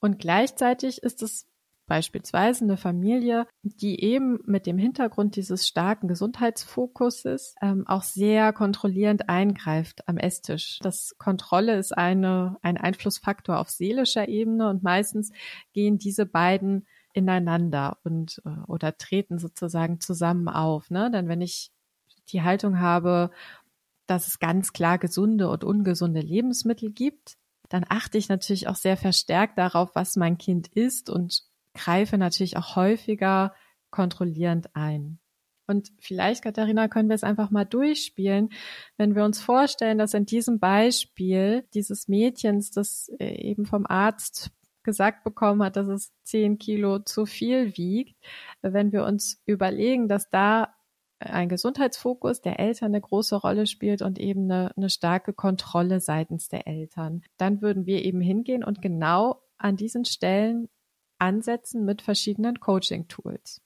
Und 0.00 0.18
gleichzeitig 0.18 1.02
ist 1.02 1.22
es 1.22 1.46
beispielsweise 1.90 2.62
eine 2.62 2.76
Familie, 2.76 3.48
die 3.64 4.00
eben 4.00 4.38
mit 4.46 4.64
dem 4.66 4.78
Hintergrund 4.78 5.34
dieses 5.34 5.66
starken 5.66 6.06
Gesundheitsfokuses 6.06 7.56
ähm, 7.60 7.84
auch 7.88 8.04
sehr 8.04 8.52
kontrollierend 8.52 9.28
eingreift 9.28 10.06
am 10.08 10.16
Esstisch. 10.16 10.78
Das 10.82 11.16
Kontrolle 11.18 11.76
ist 11.76 11.90
eine, 11.90 12.58
ein 12.62 12.76
Einflussfaktor 12.76 13.58
auf 13.58 13.70
seelischer 13.70 14.28
Ebene 14.28 14.70
und 14.70 14.84
meistens 14.84 15.32
gehen 15.72 15.98
diese 15.98 16.26
beiden 16.26 16.86
ineinander 17.12 17.98
und 18.04 18.40
äh, 18.44 18.50
oder 18.68 18.96
treten 18.96 19.40
sozusagen 19.40 19.98
zusammen 19.98 20.48
auf. 20.48 20.90
Ne? 20.90 21.10
Denn 21.10 21.26
wenn 21.26 21.40
ich 21.40 21.72
die 22.28 22.42
Haltung 22.42 22.78
habe, 22.78 23.32
dass 24.06 24.28
es 24.28 24.38
ganz 24.38 24.72
klar 24.72 24.98
gesunde 24.98 25.48
und 25.48 25.64
ungesunde 25.64 26.20
Lebensmittel 26.20 26.92
gibt, 26.92 27.34
dann 27.68 27.84
achte 27.88 28.16
ich 28.16 28.28
natürlich 28.28 28.68
auch 28.68 28.76
sehr 28.76 28.96
verstärkt 28.96 29.58
darauf, 29.58 29.96
was 29.96 30.14
mein 30.14 30.38
Kind 30.38 30.68
isst 30.68 31.10
und 31.10 31.49
greife 31.80 32.18
natürlich 32.18 32.56
auch 32.56 32.76
häufiger 32.76 33.54
kontrollierend 33.90 34.74
ein. 34.74 35.18
Und 35.66 35.92
vielleicht, 36.00 36.42
Katharina, 36.42 36.88
können 36.88 37.08
wir 37.08 37.14
es 37.14 37.22
einfach 37.22 37.50
mal 37.50 37.64
durchspielen, 37.64 38.50
wenn 38.96 39.14
wir 39.14 39.24
uns 39.24 39.40
vorstellen, 39.40 39.98
dass 39.98 40.14
in 40.14 40.26
diesem 40.26 40.58
Beispiel 40.58 41.64
dieses 41.74 42.08
Mädchens, 42.08 42.72
das 42.72 43.08
äh, 43.20 43.34
eben 43.40 43.66
vom 43.66 43.86
Arzt 43.86 44.50
gesagt 44.82 45.22
bekommen 45.22 45.62
hat, 45.62 45.76
dass 45.76 45.86
es 45.86 46.12
zehn 46.24 46.58
Kilo 46.58 46.98
zu 46.98 47.24
viel 47.24 47.76
wiegt, 47.76 48.16
wenn 48.62 48.92
wir 48.92 49.04
uns 49.04 49.40
überlegen, 49.46 50.08
dass 50.08 50.28
da 50.28 50.74
ein 51.20 51.48
Gesundheitsfokus 51.48 52.40
der 52.40 52.58
Eltern 52.58 52.88
eine 52.88 53.00
große 53.00 53.36
Rolle 53.36 53.66
spielt 53.66 54.02
und 54.02 54.18
eben 54.18 54.50
eine, 54.50 54.76
eine 54.76 54.90
starke 54.90 55.32
Kontrolle 55.34 56.00
seitens 56.00 56.48
der 56.48 56.66
Eltern. 56.66 57.22
Dann 57.36 57.60
würden 57.62 57.86
wir 57.86 58.04
eben 58.04 58.20
hingehen 58.20 58.64
und 58.64 58.82
genau 58.82 59.42
an 59.58 59.76
diesen 59.76 60.04
Stellen 60.04 60.68
ansetzen 61.20 61.84
mit 61.84 62.02
verschiedenen 62.02 62.60
Coaching-Tools. 62.60 63.60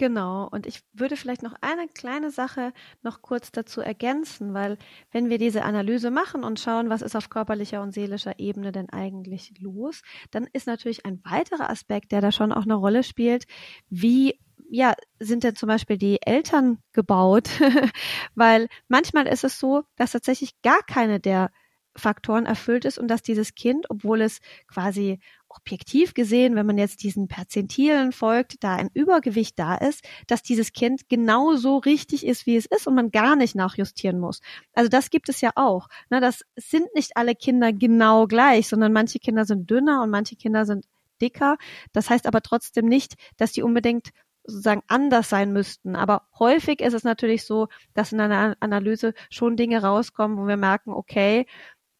Genau. 0.00 0.48
Und 0.50 0.66
ich 0.66 0.80
würde 0.94 1.14
vielleicht 1.14 1.42
noch 1.42 1.54
eine 1.60 1.86
kleine 1.86 2.30
Sache 2.30 2.72
noch 3.02 3.20
kurz 3.20 3.52
dazu 3.52 3.82
ergänzen, 3.82 4.54
weil 4.54 4.78
wenn 5.10 5.28
wir 5.28 5.36
diese 5.36 5.62
Analyse 5.62 6.10
machen 6.10 6.42
und 6.42 6.58
schauen, 6.58 6.88
was 6.88 7.02
ist 7.02 7.16
auf 7.16 7.28
körperlicher 7.28 7.82
und 7.82 7.92
seelischer 7.92 8.38
Ebene 8.38 8.72
denn 8.72 8.88
eigentlich 8.88 9.52
los, 9.60 10.00
dann 10.30 10.48
ist 10.54 10.66
natürlich 10.66 11.04
ein 11.04 11.20
weiterer 11.24 11.68
Aspekt, 11.68 12.12
der 12.12 12.22
da 12.22 12.32
schon 12.32 12.50
auch 12.50 12.62
eine 12.62 12.76
Rolle 12.76 13.02
spielt, 13.02 13.44
wie 13.90 14.40
ja, 14.70 14.94
sind 15.18 15.44
denn 15.44 15.56
zum 15.56 15.66
Beispiel 15.66 15.98
die 15.98 16.22
Eltern 16.22 16.78
gebaut? 16.94 17.50
Weil 18.34 18.68
manchmal 18.88 19.26
ist 19.26 19.44
es 19.44 19.58
so, 19.58 19.82
dass 19.96 20.12
tatsächlich 20.12 20.62
gar 20.62 20.80
keine 20.86 21.20
der 21.20 21.50
Faktoren 21.94 22.46
erfüllt 22.46 22.86
ist 22.86 22.98
und 22.98 23.08
dass 23.08 23.20
dieses 23.20 23.54
Kind, 23.54 23.86
obwohl 23.90 24.22
es 24.22 24.40
quasi 24.66 25.18
objektiv 25.50 26.14
gesehen, 26.14 26.54
wenn 26.54 26.66
man 26.66 26.78
jetzt 26.78 27.02
diesen 27.02 27.28
Perzentilen 27.28 28.12
folgt, 28.12 28.62
da 28.62 28.76
ein 28.76 28.90
Übergewicht 28.94 29.58
da 29.58 29.74
ist, 29.74 30.04
dass 30.26 30.42
dieses 30.42 30.72
Kind 30.72 31.08
genau 31.08 31.56
so 31.56 31.78
richtig 31.78 32.24
ist, 32.24 32.46
wie 32.46 32.56
es 32.56 32.66
ist 32.66 32.86
und 32.86 32.94
man 32.94 33.10
gar 33.10 33.36
nicht 33.36 33.54
nachjustieren 33.54 34.18
muss. 34.18 34.40
Also 34.72 34.88
das 34.88 35.10
gibt 35.10 35.28
es 35.28 35.40
ja 35.40 35.50
auch. 35.56 35.88
Ne, 36.08 36.20
das 36.20 36.44
sind 36.56 36.94
nicht 36.94 37.16
alle 37.16 37.34
Kinder 37.34 37.72
genau 37.72 38.26
gleich, 38.26 38.68
sondern 38.68 38.92
manche 38.92 39.18
Kinder 39.18 39.44
sind 39.44 39.70
dünner 39.70 40.02
und 40.02 40.10
manche 40.10 40.36
Kinder 40.36 40.64
sind 40.64 40.86
dicker. 41.20 41.56
Das 41.92 42.08
heißt 42.08 42.26
aber 42.26 42.40
trotzdem 42.42 42.86
nicht, 42.86 43.14
dass 43.36 43.52
die 43.52 43.62
unbedingt 43.62 44.10
sozusagen 44.44 44.82
anders 44.88 45.28
sein 45.28 45.52
müssten. 45.52 45.96
Aber 45.96 46.28
häufig 46.38 46.80
ist 46.80 46.94
es 46.94 47.04
natürlich 47.04 47.44
so, 47.44 47.68
dass 47.94 48.12
in 48.12 48.20
einer 48.20 48.56
Analyse 48.60 49.14
schon 49.30 49.56
Dinge 49.56 49.82
rauskommen, 49.82 50.38
wo 50.38 50.46
wir 50.46 50.56
merken, 50.56 50.92
okay, 50.92 51.46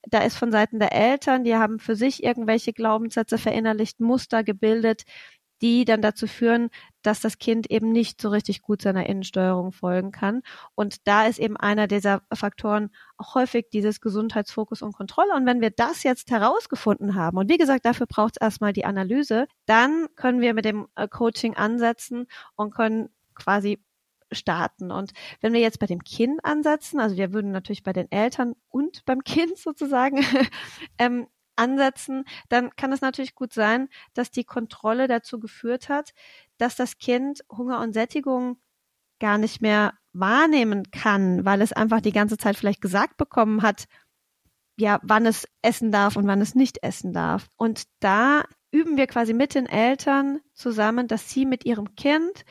da 0.08 0.20
ist 0.20 0.36
von 0.36 0.52
Seiten 0.52 0.78
der 0.78 0.92
Eltern, 0.92 1.44
die 1.44 1.56
haben 1.56 1.78
für 1.78 1.96
sich 1.96 2.22
irgendwelche 2.22 2.72
Glaubenssätze 2.72 3.38
verinnerlicht, 3.38 4.00
Muster 4.00 4.44
gebildet, 4.44 5.04
die 5.62 5.84
dann 5.84 6.00
dazu 6.00 6.26
führen, 6.26 6.70
dass 7.02 7.20
das 7.20 7.38
Kind 7.38 7.70
eben 7.70 7.92
nicht 7.92 8.20
so 8.20 8.30
richtig 8.30 8.62
gut 8.62 8.82
seiner 8.82 9.06
Innensteuerung 9.06 9.72
folgen 9.72 10.10
kann. 10.10 10.42
Und 10.74 11.06
da 11.06 11.26
ist 11.26 11.38
eben 11.38 11.56
einer 11.56 11.86
dieser 11.86 12.22
Faktoren 12.32 12.90
auch 13.18 13.34
häufig 13.34 13.68
dieses 13.70 14.00
Gesundheitsfokus 14.00 14.82
und 14.82 14.92
Kontrolle. 14.92 15.34
Und 15.34 15.46
wenn 15.46 15.60
wir 15.60 15.70
das 15.70 16.02
jetzt 16.02 16.30
herausgefunden 16.30 17.14
haben, 17.14 17.36
und 17.36 17.50
wie 17.50 17.58
gesagt, 17.58 17.84
dafür 17.84 18.06
braucht 18.06 18.36
es 18.36 18.40
erstmal 18.40 18.72
die 18.72 18.84
Analyse, 18.84 19.46
dann 19.66 20.08
können 20.16 20.40
wir 20.40 20.54
mit 20.54 20.64
dem 20.64 20.88
äh, 20.94 21.08
Coaching 21.08 21.54
ansetzen 21.56 22.26
und 22.56 22.74
können 22.74 23.10
quasi 23.34 23.82
starten. 24.32 24.90
Und 24.90 25.12
wenn 25.40 25.52
wir 25.52 25.60
jetzt 25.60 25.78
bei 25.78 25.86
dem 25.86 26.02
Kind 26.04 26.44
ansetzen, 26.44 27.00
also 27.00 27.16
wir 27.16 27.32
würden 27.32 27.50
natürlich 27.50 27.82
bei 27.82 27.92
den 27.92 28.10
Eltern 28.10 28.54
und 28.68 29.04
beim 29.04 29.24
Kind 29.24 29.58
sozusagen 29.58 30.24
ähm, 30.98 31.26
ansetzen, 31.56 32.24
dann 32.48 32.70
kann 32.76 32.92
es 32.92 33.00
natürlich 33.00 33.34
gut 33.34 33.52
sein, 33.52 33.88
dass 34.14 34.30
die 34.30 34.44
Kontrolle 34.44 35.08
dazu 35.08 35.38
geführt 35.38 35.88
hat, 35.88 36.12
dass 36.58 36.76
das 36.76 36.98
Kind 36.98 37.40
Hunger 37.50 37.80
und 37.80 37.92
Sättigung 37.92 38.58
gar 39.18 39.38
nicht 39.38 39.60
mehr 39.60 39.94
wahrnehmen 40.12 40.90
kann, 40.90 41.44
weil 41.44 41.62
es 41.62 41.72
einfach 41.72 42.00
die 42.00 42.12
ganze 42.12 42.38
Zeit 42.38 42.56
vielleicht 42.56 42.80
gesagt 42.80 43.16
bekommen 43.16 43.62
hat, 43.62 43.86
ja, 44.76 44.98
wann 45.02 45.26
es 45.26 45.46
essen 45.62 45.92
darf 45.92 46.16
und 46.16 46.26
wann 46.26 46.40
es 46.40 46.54
nicht 46.54 46.82
essen 46.82 47.12
darf. 47.12 47.48
Und 47.56 47.84
da 48.00 48.44
üben 48.72 48.96
wir 48.96 49.06
quasi 49.06 49.34
mit 49.34 49.54
den 49.54 49.66
Eltern 49.66 50.40
zusammen, 50.54 51.06
dass 51.06 51.30
sie 51.30 51.44
mit 51.44 51.66
ihrem 51.66 51.94
Kind 51.96 52.44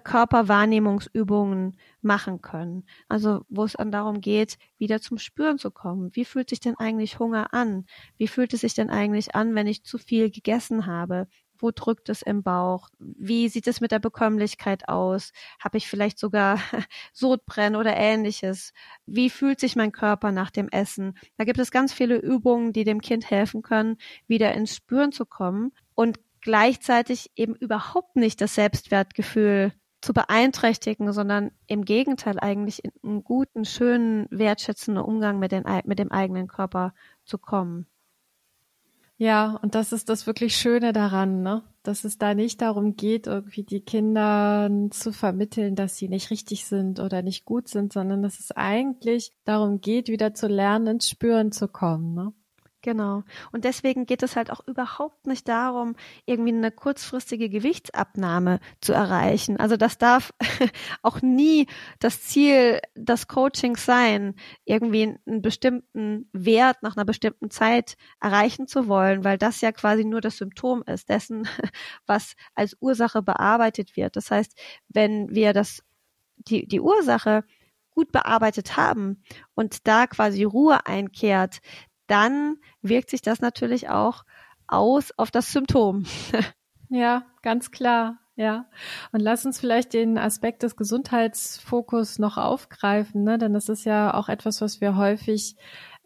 Körperwahrnehmungsübungen 0.00 1.76
machen 2.00 2.40
können. 2.40 2.84
Also 3.08 3.44
wo 3.48 3.64
es 3.64 3.74
dann 3.74 3.92
darum 3.92 4.20
geht, 4.20 4.58
wieder 4.78 5.00
zum 5.00 5.18
Spüren 5.18 5.58
zu 5.58 5.70
kommen. 5.70 6.10
Wie 6.14 6.24
fühlt 6.24 6.50
sich 6.50 6.60
denn 6.60 6.76
eigentlich 6.76 7.18
Hunger 7.18 7.52
an? 7.52 7.86
Wie 8.16 8.28
fühlt 8.28 8.54
es 8.54 8.62
sich 8.62 8.74
denn 8.74 8.90
eigentlich 8.90 9.34
an, 9.34 9.54
wenn 9.54 9.66
ich 9.66 9.84
zu 9.84 9.98
viel 9.98 10.30
gegessen 10.30 10.86
habe? 10.86 11.28
Wo 11.58 11.70
drückt 11.70 12.08
es 12.08 12.22
im 12.22 12.42
Bauch? 12.42 12.88
Wie 12.98 13.48
sieht 13.48 13.68
es 13.68 13.80
mit 13.80 13.92
der 13.92 14.00
Bekömmlichkeit 14.00 14.88
aus? 14.88 15.32
Habe 15.60 15.78
ich 15.78 15.88
vielleicht 15.88 16.18
sogar 16.18 16.58
Sodbrennen 17.12 17.76
oder 17.76 17.96
ähnliches? 17.96 18.72
Wie 19.06 19.30
fühlt 19.30 19.60
sich 19.60 19.76
mein 19.76 19.92
Körper 19.92 20.32
nach 20.32 20.50
dem 20.50 20.68
Essen? 20.68 21.16
Da 21.36 21.44
gibt 21.44 21.60
es 21.60 21.70
ganz 21.70 21.92
viele 21.92 22.16
Übungen, 22.16 22.72
die 22.72 22.82
dem 22.82 23.00
Kind 23.00 23.30
helfen 23.30 23.62
können, 23.62 23.96
wieder 24.26 24.52
ins 24.54 24.74
Spüren 24.74 25.12
zu 25.12 25.24
kommen 25.24 25.72
und 25.94 26.18
gleichzeitig 26.40 27.30
eben 27.36 27.54
überhaupt 27.54 28.16
nicht 28.16 28.40
das 28.40 28.56
Selbstwertgefühl 28.56 29.72
zu 30.02 30.12
beeinträchtigen, 30.12 31.12
sondern 31.12 31.52
im 31.66 31.84
Gegenteil 31.84 32.38
eigentlich 32.38 32.84
in 32.84 32.92
einen 33.02 33.24
guten, 33.24 33.64
schönen, 33.64 34.26
wertschätzenden 34.30 35.02
Umgang 35.02 35.38
mit, 35.38 35.52
den, 35.52 35.64
mit 35.84 35.98
dem 35.98 36.10
eigenen 36.10 36.48
Körper 36.48 36.92
zu 37.24 37.38
kommen. 37.38 37.86
Ja, 39.16 39.60
und 39.62 39.76
das 39.76 39.92
ist 39.92 40.08
das 40.08 40.26
wirklich 40.26 40.56
Schöne 40.56 40.92
daran, 40.92 41.42
ne? 41.42 41.62
dass 41.84 42.02
es 42.02 42.18
da 42.18 42.34
nicht 42.34 42.60
darum 42.60 42.96
geht, 42.96 43.28
irgendwie 43.28 43.62
die 43.62 43.80
Kinder 43.80 44.68
zu 44.90 45.12
vermitteln, 45.12 45.76
dass 45.76 45.96
sie 45.96 46.08
nicht 46.08 46.30
richtig 46.30 46.66
sind 46.66 46.98
oder 46.98 47.22
nicht 47.22 47.44
gut 47.44 47.68
sind, 47.68 47.92
sondern 47.92 48.22
dass 48.22 48.40
es 48.40 48.50
eigentlich 48.50 49.32
darum 49.44 49.80
geht, 49.80 50.08
wieder 50.08 50.34
zu 50.34 50.48
lernen, 50.48 50.88
ins 50.88 51.08
Spüren 51.08 51.52
zu 51.52 51.68
kommen. 51.68 52.14
Ne? 52.14 52.32
Genau. 52.82 53.22
Und 53.52 53.64
deswegen 53.64 54.06
geht 54.06 54.24
es 54.24 54.34
halt 54.34 54.50
auch 54.50 54.66
überhaupt 54.66 55.28
nicht 55.28 55.46
darum, 55.46 55.94
irgendwie 56.26 56.52
eine 56.52 56.72
kurzfristige 56.72 57.48
Gewichtsabnahme 57.48 58.58
zu 58.80 58.92
erreichen. 58.92 59.56
Also 59.56 59.76
das 59.76 59.98
darf 59.98 60.34
auch 61.02 61.22
nie 61.22 61.68
das 62.00 62.22
Ziel 62.22 62.80
des 62.96 63.28
Coachings 63.28 63.86
sein, 63.86 64.34
irgendwie 64.64 65.16
einen 65.26 65.42
bestimmten 65.42 66.28
Wert 66.32 66.82
nach 66.82 66.96
einer 66.96 67.04
bestimmten 67.04 67.50
Zeit 67.50 67.96
erreichen 68.20 68.66
zu 68.66 68.88
wollen, 68.88 69.22
weil 69.22 69.38
das 69.38 69.60
ja 69.60 69.70
quasi 69.70 70.04
nur 70.04 70.20
das 70.20 70.38
Symptom 70.38 70.82
ist 70.82 71.08
dessen, 71.08 71.46
was 72.06 72.34
als 72.56 72.76
Ursache 72.80 73.22
bearbeitet 73.22 73.96
wird. 73.96 74.16
Das 74.16 74.32
heißt, 74.32 74.58
wenn 74.88 75.32
wir 75.32 75.52
das, 75.52 75.84
die, 76.36 76.66
die 76.66 76.80
Ursache 76.80 77.44
gut 77.94 78.10
bearbeitet 78.10 78.76
haben 78.76 79.22
und 79.54 79.86
da 79.86 80.06
quasi 80.06 80.44
Ruhe 80.44 80.86
einkehrt, 80.86 81.60
dann 82.12 82.58
wirkt 82.82 83.08
sich 83.08 83.22
das 83.22 83.40
natürlich 83.40 83.88
auch 83.88 84.24
aus 84.66 85.12
auf 85.16 85.30
das 85.30 85.50
Symptom. 85.50 86.04
ja, 86.90 87.24
ganz 87.42 87.70
klar. 87.70 88.18
Ja, 88.34 88.66
und 89.12 89.20
lass 89.20 89.44
uns 89.44 89.60
vielleicht 89.60 89.92
den 89.92 90.16
Aspekt 90.16 90.62
des 90.62 90.76
Gesundheitsfokus 90.76 92.18
noch 92.18 92.38
aufgreifen, 92.38 93.24
ne? 93.24 93.36
denn 93.36 93.52
das 93.52 93.68
ist 93.68 93.84
ja 93.84 94.14
auch 94.14 94.30
etwas, 94.30 94.62
was 94.62 94.80
wir 94.80 94.96
häufig 94.96 95.56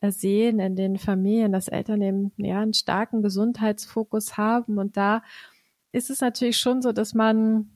äh, 0.00 0.10
sehen 0.10 0.58
in 0.58 0.74
den 0.74 0.98
Familien, 0.98 1.52
dass 1.52 1.68
Eltern 1.68 2.02
eben 2.02 2.32
ja 2.36 2.60
einen 2.60 2.74
starken 2.74 3.22
Gesundheitsfokus 3.22 4.36
haben 4.36 4.76
und 4.78 4.96
da 4.96 5.22
ist 5.92 6.10
es 6.10 6.20
natürlich 6.20 6.58
schon 6.58 6.82
so, 6.82 6.90
dass 6.90 7.14
man, 7.14 7.70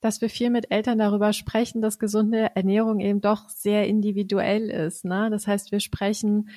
dass 0.00 0.20
wir 0.20 0.28
viel 0.28 0.50
mit 0.50 0.72
Eltern 0.72 0.98
darüber 0.98 1.32
sprechen, 1.32 1.80
dass 1.80 2.00
gesunde 2.00 2.56
Ernährung 2.56 2.98
eben 2.98 3.20
doch 3.20 3.48
sehr 3.48 3.86
individuell 3.86 4.68
ist. 4.68 5.04
Ne? 5.04 5.30
Das 5.30 5.46
heißt, 5.46 5.70
wir 5.70 5.80
sprechen 5.80 6.50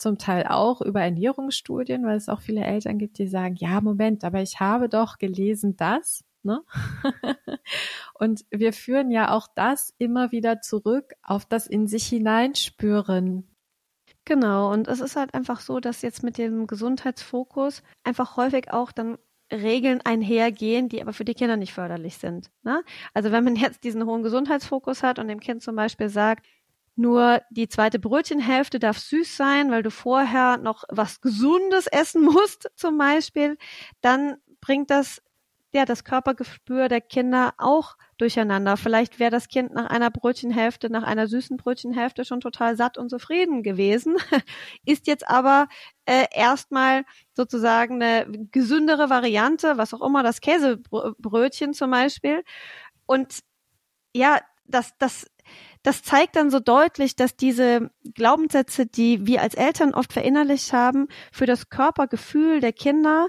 zum 0.00 0.18
Teil 0.18 0.46
auch 0.46 0.80
über 0.80 1.00
Ernährungsstudien, 1.00 2.04
weil 2.04 2.16
es 2.16 2.28
auch 2.28 2.40
viele 2.40 2.64
Eltern 2.64 2.98
gibt, 2.98 3.18
die 3.18 3.28
sagen, 3.28 3.56
ja, 3.56 3.80
Moment, 3.80 4.24
aber 4.24 4.40
ich 4.42 4.60
habe 4.60 4.88
doch 4.88 5.18
gelesen 5.18 5.76
das. 5.76 6.24
Ne? 6.42 6.62
und 8.14 8.44
wir 8.50 8.72
führen 8.72 9.10
ja 9.10 9.30
auch 9.30 9.46
das 9.54 9.94
immer 9.98 10.32
wieder 10.32 10.62
zurück 10.62 11.12
auf 11.22 11.44
das 11.44 11.66
in 11.66 11.86
sich 11.86 12.06
hineinspüren. 12.06 13.46
Genau, 14.24 14.72
und 14.72 14.88
es 14.88 15.00
ist 15.00 15.16
halt 15.16 15.34
einfach 15.34 15.60
so, 15.60 15.80
dass 15.80 16.02
jetzt 16.02 16.22
mit 16.22 16.38
dem 16.38 16.66
Gesundheitsfokus 16.66 17.82
einfach 18.04 18.36
häufig 18.36 18.72
auch 18.72 18.92
dann 18.92 19.18
Regeln 19.52 20.00
einhergehen, 20.02 20.88
die 20.88 21.02
aber 21.02 21.12
für 21.12 21.24
die 21.24 21.34
Kinder 21.34 21.56
nicht 21.56 21.72
förderlich 21.72 22.18
sind. 22.18 22.50
Ne? 22.62 22.84
Also 23.14 23.32
wenn 23.32 23.44
man 23.44 23.56
jetzt 23.56 23.84
diesen 23.84 24.06
hohen 24.06 24.22
Gesundheitsfokus 24.22 25.02
hat 25.02 25.18
und 25.18 25.28
dem 25.28 25.40
Kind 25.40 25.62
zum 25.62 25.76
Beispiel 25.76 26.08
sagt, 26.08 26.46
nur 26.96 27.42
die 27.50 27.68
zweite 27.68 27.98
Brötchenhälfte 27.98 28.78
darf 28.78 28.98
süß 28.98 29.36
sein, 29.36 29.70
weil 29.70 29.82
du 29.82 29.90
vorher 29.90 30.58
noch 30.58 30.84
was 30.88 31.20
Gesundes 31.20 31.86
essen 31.86 32.22
musst, 32.24 32.70
zum 32.76 32.98
Beispiel, 32.98 33.56
dann 34.00 34.36
bringt 34.60 34.90
das 34.90 35.22
ja 35.72 35.84
das 35.84 36.04
Körpergespür 36.04 36.88
der 36.88 37.00
Kinder 37.00 37.54
auch 37.58 37.96
durcheinander. 38.18 38.76
Vielleicht 38.76 39.18
wäre 39.18 39.30
das 39.30 39.48
Kind 39.48 39.72
nach 39.72 39.86
einer 39.86 40.10
Brötchenhälfte, 40.10 40.90
nach 40.90 41.04
einer 41.04 41.28
süßen 41.28 41.56
Brötchenhälfte 41.56 42.24
schon 42.24 42.40
total 42.40 42.76
satt 42.76 42.98
und 42.98 43.08
zufrieden 43.08 43.62
gewesen, 43.62 44.16
ist 44.84 45.06
jetzt 45.06 45.28
aber 45.28 45.68
äh, 46.06 46.26
erstmal 46.32 47.04
sozusagen 47.34 48.02
eine 48.02 48.26
gesündere 48.50 49.10
Variante, 49.10 49.76
was 49.76 49.94
auch 49.94 50.04
immer, 50.04 50.22
das 50.22 50.40
Käsebrötchen 50.40 51.72
zum 51.72 51.90
Beispiel. 51.90 52.42
Und 53.06 53.40
ja, 54.14 54.40
das, 54.64 54.96
das, 54.98 55.26
das 55.82 56.02
zeigt 56.02 56.36
dann 56.36 56.50
so 56.50 56.60
deutlich, 56.60 57.16
dass 57.16 57.36
diese 57.36 57.90
Glaubenssätze, 58.14 58.86
die 58.86 59.26
wir 59.26 59.42
als 59.42 59.54
Eltern 59.54 59.94
oft 59.94 60.12
verinnerlicht 60.12 60.72
haben, 60.72 61.08
für 61.32 61.46
das 61.46 61.70
Körpergefühl 61.70 62.60
der 62.60 62.72
Kinder 62.72 63.28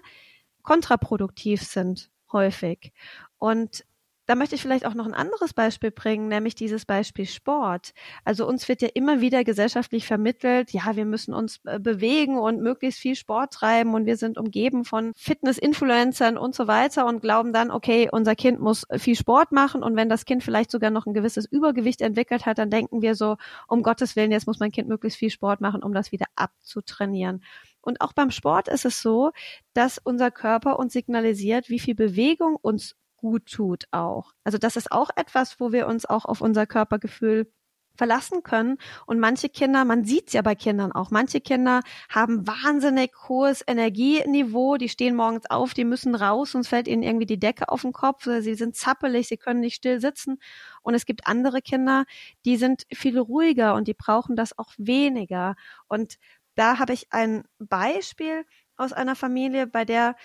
kontraproduktiv 0.62 1.64
sind, 1.64 2.10
häufig. 2.32 2.92
Und 3.38 3.86
da 4.32 4.36
möchte 4.36 4.56
ich 4.56 4.62
vielleicht 4.62 4.86
auch 4.86 4.94
noch 4.94 5.06
ein 5.06 5.14
anderes 5.14 5.52
Beispiel 5.52 5.92
bringen, 5.92 6.30
nämlich 6.30 6.56
dieses 6.56 6.86
Beispiel 6.86 7.26
Sport. 7.26 7.94
Also 8.24 8.48
uns 8.48 8.70
wird 8.70 8.82
ja 8.82 8.88
immer 8.94 9.20
wieder 9.20 9.44
gesellschaftlich 9.44 10.08
vermittelt, 10.08 10.72
ja, 10.72 10.96
wir 10.96 11.04
müssen 11.04 11.34
uns 11.34 11.60
äh, 11.66 11.80
bewegen 11.80 12.40
und 12.40 12.62
möglichst 12.62 13.02
viel 13.02 13.18
Sport 13.18 13.52
treiben 13.52 13.94
und 13.94 14.06
wir 14.06 14.16
sind 14.16 14.38
umgeben 14.38 14.86
von 14.86 15.12
Fitness-Influencern 15.18 16.38
und 16.38 16.56
so 16.56 16.68
weiter 16.68 17.08
und 17.08 17.20
glauben 17.20 17.52
dann, 17.52 17.72
okay, 17.72 18.08
unser 18.10 18.36
Kind 18.36 18.62
muss 18.62 18.88
viel 19.00 19.18
Sport 19.18 19.52
machen 19.52 19.84
und 19.84 19.98
wenn 19.98 20.08
das 20.08 20.24
Kind 20.24 20.46
vielleicht 20.46 20.72
sogar 20.72 20.92
noch 20.92 21.08
ein 21.08 21.14
gewisses 21.14 21.46
Übergewicht 21.46 22.00
entwickelt 22.00 22.46
hat, 22.46 22.58
dann 22.58 22.70
denken 22.70 23.02
wir 23.02 23.16
so, 23.16 23.36
um 23.68 23.84
Gottes 23.84 24.16
Willen, 24.16 24.32
jetzt 24.32 24.48
muss 24.48 24.60
mein 24.62 24.72
Kind 24.72 24.88
möglichst 24.88 25.20
viel 25.20 25.30
Sport 25.30 25.60
machen, 25.60 25.84
um 25.84 25.94
das 25.94 26.14
wieder 26.14 26.28
abzutrainieren. 26.38 27.44
Und 27.82 28.00
auch 28.00 28.14
beim 28.14 28.32
Sport 28.32 28.70
ist 28.70 28.86
es 28.86 29.02
so, 29.02 29.32
dass 29.74 29.98
unser 29.98 30.32
Körper 30.32 30.80
uns 30.80 30.94
signalisiert, 30.94 31.68
wie 31.68 31.80
viel 31.80 31.96
Bewegung 31.96 32.56
uns 32.56 32.96
gut 33.22 33.46
tut 33.46 33.86
auch. 33.92 34.34
Also 34.44 34.58
das 34.58 34.76
ist 34.76 34.92
auch 34.92 35.10
etwas, 35.16 35.60
wo 35.60 35.72
wir 35.72 35.88
uns 35.88 36.06
auch 36.06 36.26
auf 36.26 36.42
unser 36.42 36.66
Körpergefühl 36.66 37.52
verlassen 37.96 38.42
können. 38.42 38.78
Und 39.06 39.20
manche 39.20 39.50
Kinder, 39.50 39.86
man 39.86 40.06
sieht's 40.06 40.34
ja 40.34 40.42
bei 40.42 40.56
Kindern 40.56 40.92
auch, 40.92 41.12
manche 41.12 41.42
Kinder 41.42 41.82
haben 42.10 42.48
wahnsinnig 42.48 43.12
hohes 43.28 43.64
Energieniveau, 43.68 44.78
die 44.78 44.90
stehen 44.90 45.16
morgens 45.16 45.50
auf, 45.50 45.74
die 45.74 45.84
müssen 45.84 46.16
raus, 46.16 46.52
sonst 46.54 46.70
fällt 46.70 46.88
ihnen 46.88 47.04
irgendwie 47.04 47.26
die 47.26 47.40
Decke 47.40 47.70
auf 47.70 47.82
den 47.82 47.92
Kopf, 47.92 48.24
sie 48.24 48.56
sind 48.56 48.76
zappelig, 48.76 49.28
sie 49.28 49.38
können 49.38 49.60
nicht 49.60 49.76
still 49.76 50.00
sitzen. 50.00 50.40
Und 50.82 50.96
es 50.96 51.06
gibt 51.06 51.28
andere 51.28 51.62
Kinder, 51.62 52.06
die 52.46 52.58
sind 52.58 52.86
viel 52.94 53.20
ruhiger 53.20 53.76
und 53.76 53.88
die 53.88 53.94
brauchen 53.94 54.36
das 54.36 54.58
auch 54.58 54.72
weniger. 54.78 55.56
Und 55.88 56.16
da 56.56 56.80
habe 56.80 56.94
ich 56.94 57.08
ein 57.12 57.44
Beispiel 57.60 58.46
aus 58.78 58.94
einer 58.94 59.16
Familie, 59.16 59.68
bei 59.68 59.86
der 59.86 60.16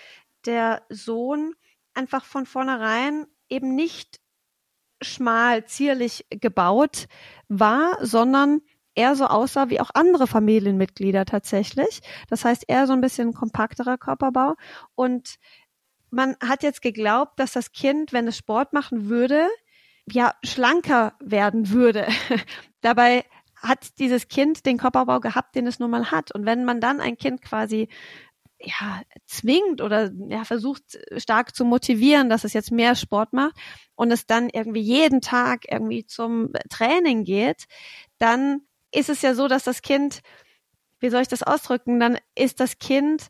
der 0.45 0.83
Sohn 0.89 1.53
einfach 1.97 2.23
von 2.23 2.45
vornherein 2.45 3.25
eben 3.49 3.75
nicht 3.75 4.19
schmal, 5.01 5.65
zierlich 5.65 6.25
gebaut 6.29 7.07
war, 7.47 7.97
sondern 8.01 8.61
er 8.95 9.15
so 9.15 9.27
aussah 9.27 9.69
wie 9.69 9.79
auch 9.79 9.91
andere 9.93 10.25
Familienmitglieder 10.25 11.25
tatsächlich. 11.25 12.01
Das 12.29 12.45
heißt, 12.45 12.63
er 12.67 12.87
so 12.87 12.93
ein 12.93 13.01
bisschen 13.01 13.33
kompakterer 13.33 13.97
Körperbau. 13.97 14.55
Und 14.95 15.35
man 16.09 16.35
hat 16.43 16.63
jetzt 16.63 16.81
geglaubt, 16.81 17.39
dass 17.39 17.51
das 17.51 17.71
Kind, 17.71 18.11
wenn 18.11 18.27
es 18.27 18.37
Sport 18.37 18.73
machen 18.73 19.07
würde, 19.07 19.47
ja, 20.09 20.33
schlanker 20.43 21.13
werden 21.19 21.69
würde. 21.69 22.07
Dabei 22.81 23.25
hat 23.55 23.99
dieses 23.99 24.27
Kind 24.27 24.65
den 24.65 24.77
Körperbau 24.77 25.19
gehabt, 25.19 25.55
den 25.55 25.67
es 25.67 25.79
nun 25.79 25.91
mal 25.91 26.11
hat. 26.11 26.31
Und 26.33 26.45
wenn 26.45 26.65
man 26.65 26.79
dann 26.79 26.99
ein 26.99 27.17
Kind 27.17 27.41
quasi 27.41 27.89
ja, 28.59 29.01
zwingt 29.25 29.81
oder 29.81 30.11
ja, 30.29 30.43
versucht 30.43 30.97
stark 31.17 31.55
zu 31.55 31.65
motivieren, 31.65 32.29
dass 32.29 32.43
es 32.43 32.53
jetzt 32.53 32.71
mehr 32.71 32.95
Sport 32.95 33.33
macht 33.33 33.55
und 33.95 34.11
es 34.11 34.25
dann 34.25 34.49
irgendwie 34.49 34.81
jeden 34.81 35.21
Tag 35.21 35.71
irgendwie 35.71 36.05
zum 36.05 36.53
Training 36.69 37.23
geht, 37.23 37.65
dann 38.17 38.61
ist 38.91 39.09
es 39.09 39.21
ja 39.21 39.35
so, 39.35 39.47
dass 39.47 39.63
das 39.63 39.81
Kind, 39.81 40.21
wie 40.99 41.09
soll 41.09 41.21
ich 41.21 41.27
das 41.27 41.43
ausdrücken, 41.43 41.99
dann 41.99 42.17
ist 42.35 42.59
das 42.59 42.79
Kind 42.79 43.27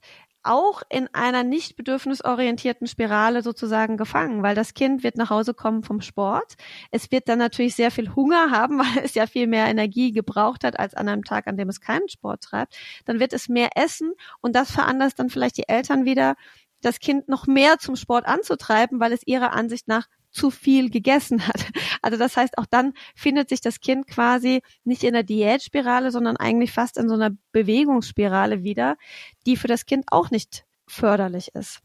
auch 0.48 0.82
in 0.90 1.08
einer 1.14 1.44
nicht 1.44 1.76
bedürfnisorientierten 1.76 2.88
Spirale 2.88 3.42
sozusagen 3.42 3.98
gefangen, 3.98 4.44
weil 4.44 4.56
das 4.56 4.74
Kind 4.74 5.04
wird 5.04 5.18
nach 5.18 5.30
Hause 5.30 5.54
kommen 5.54 5.84
vom 5.84 6.02
Sport. 6.02 6.56
Es 6.92 7.12
wird 7.12 7.30
dann 7.30 7.40
natürlich 7.40 7.76
sehr 7.76 7.92
viel 7.92 8.16
Hunger 8.16 8.52
haben, 8.52 8.80
weil 8.80 9.04
es 9.04 9.14
ja 9.14 9.28
viel 9.28 9.48
mehr 9.48 9.68
Energie 9.68 10.12
gebraucht 10.12 10.64
hat 10.64 10.80
als 10.80 10.94
an 10.94 11.08
einem 11.08 11.24
Tag, 11.24 11.48
an 11.48 11.58
dem 11.58 11.70
es 11.70 11.82
keinen 11.82 12.10
Sport 12.10 12.42
treibt. 12.42 12.76
Dann 13.06 13.20
wird 13.20 13.34
es 13.34 13.50
mehr 13.50 13.70
essen 13.76 14.14
und 14.42 14.56
das 14.56 14.72
veranlasst 14.72 15.20
dann 15.20 15.30
vielleicht 15.30 15.58
die 15.58 15.68
Eltern 15.68 16.06
wieder, 16.06 16.36
das 16.82 17.00
Kind 17.00 17.28
noch 17.28 17.48
mehr 17.48 17.80
zum 17.80 17.96
Sport 17.96 18.26
anzutreiben, 18.26 19.00
weil 19.00 19.12
es 19.12 19.26
ihrer 19.26 19.54
Ansicht 19.54 19.88
nach 19.88 20.08
zu 20.38 20.52
viel 20.52 20.90
gegessen 20.90 21.48
hat. 21.48 21.66
Also 22.04 22.18
das 22.18 22.38
heißt, 22.38 22.58
auch 22.58 22.68
dann 22.68 22.94
findet 23.16 23.50
sich 23.50 23.60
das 23.60 23.82
Kind 23.82 24.08
quasi 24.08 24.62
nicht 24.86 25.04
in 25.04 25.14
der 25.14 25.24
Diätspirale, 25.24 26.12
sondern 26.12 26.38
eigentlich 26.38 26.72
fast 26.72 26.98
in 26.98 27.10
so 27.10 27.16
einer 27.16 27.32
Bewegungsspirale 27.52 28.64
wieder, 28.64 28.98
die 29.46 29.58
für 29.58 29.68
das 29.68 29.86
Kind 29.86 30.06
auch 30.12 30.30
nicht 30.32 30.66
förderlich 30.88 31.54
ist. 31.56 31.82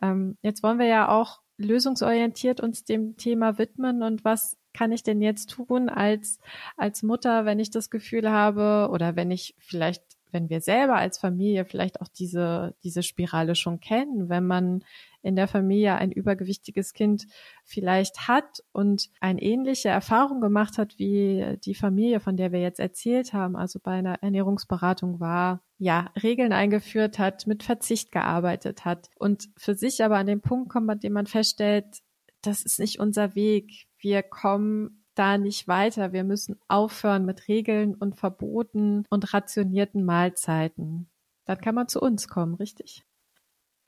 Ähm, 0.00 0.36
jetzt 0.42 0.62
wollen 0.62 0.78
wir 0.78 0.86
ja 0.86 1.08
auch 1.08 1.40
lösungsorientiert 1.56 2.60
uns 2.60 2.84
dem 2.84 3.16
Thema 3.16 3.58
widmen 3.58 4.02
und 4.02 4.24
was 4.24 4.58
kann 4.74 4.92
ich 4.92 5.02
denn 5.02 5.22
jetzt 5.22 5.50
tun 5.50 5.88
als, 5.88 6.38
als 6.76 7.02
Mutter, 7.02 7.44
wenn 7.44 7.58
ich 7.58 7.70
das 7.70 7.90
Gefühl 7.90 8.30
habe 8.30 8.90
oder 8.92 9.16
wenn 9.16 9.30
ich 9.30 9.54
vielleicht 9.58 10.02
wenn 10.32 10.48
wir 10.48 10.60
selber 10.60 10.96
als 10.96 11.18
Familie 11.18 11.64
vielleicht 11.64 12.00
auch 12.00 12.08
diese, 12.08 12.74
diese 12.82 13.02
Spirale 13.02 13.54
schon 13.54 13.80
kennen, 13.80 14.28
wenn 14.28 14.46
man 14.46 14.84
in 15.22 15.36
der 15.36 15.46
Familie 15.46 15.94
ein 15.94 16.10
übergewichtiges 16.10 16.94
Kind 16.94 17.26
vielleicht 17.64 18.26
hat 18.26 18.64
und 18.72 19.10
eine 19.20 19.40
ähnliche 19.40 19.88
Erfahrung 19.88 20.40
gemacht 20.40 20.78
hat 20.78 20.98
wie 20.98 21.58
die 21.64 21.74
Familie, 21.74 22.18
von 22.18 22.36
der 22.36 22.50
wir 22.50 22.60
jetzt 22.60 22.80
erzählt 22.80 23.32
haben, 23.32 23.54
also 23.54 23.78
bei 23.82 23.92
einer 23.92 24.22
Ernährungsberatung 24.22 25.20
war, 25.20 25.62
ja, 25.78 26.10
Regeln 26.22 26.52
eingeführt 26.52 27.18
hat, 27.18 27.46
mit 27.46 27.62
Verzicht 27.62 28.10
gearbeitet 28.10 28.84
hat 28.84 29.10
und 29.16 29.48
für 29.56 29.74
sich 29.74 30.02
aber 30.02 30.16
an 30.16 30.26
den 30.26 30.40
Punkt 30.40 30.70
kommt, 30.70 30.90
an 30.90 31.00
dem 31.00 31.12
man 31.12 31.26
feststellt, 31.26 32.02
das 32.42 32.62
ist 32.62 32.80
nicht 32.80 32.98
unser 32.98 33.34
Weg. 33.34 33.86
Wir 33.98 34.22
kommen 34.22 35.01
da 35.14 35.38
nicht 35.38 35.68
weiter. 35.68 36.12
Wir 36.12 36.24
müssen 36.24 36.58
aufhören 36.68 37.24
mit 37.24 37.48
Regeln 37.48 37.94
und 37.94 38.16
Verboten 38.16 39.04
und 39.10 39.32
rationierten 39.32 40.04
Mahlzeiten. 40.04 41.08
Dann 41.44 41.58
kann 41.60 41.74
man 41.74 41.88
zu 41.88 42.00
uns 42.00 42.28
kommen, 42.28 42.54
richtig? 42.54 43.04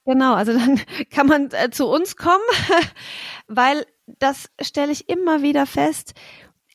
Genau, 0.05 0.35
also 0.35 0.53
dann 0.53 0.81
kann 1.11 1.27
man 1.27 1.51
äh, 1.53 1.71
zu 1.71 1.87
uns 1.89 2.17
kommen, 2.17 2.43
weil 3.47 3.87
das 4.07 4.51
stelle 4.61 4.93
ich 4.93 5.09
immer 5.09 5.43
wieder 5.43 5.67
fest. 5.67 6.15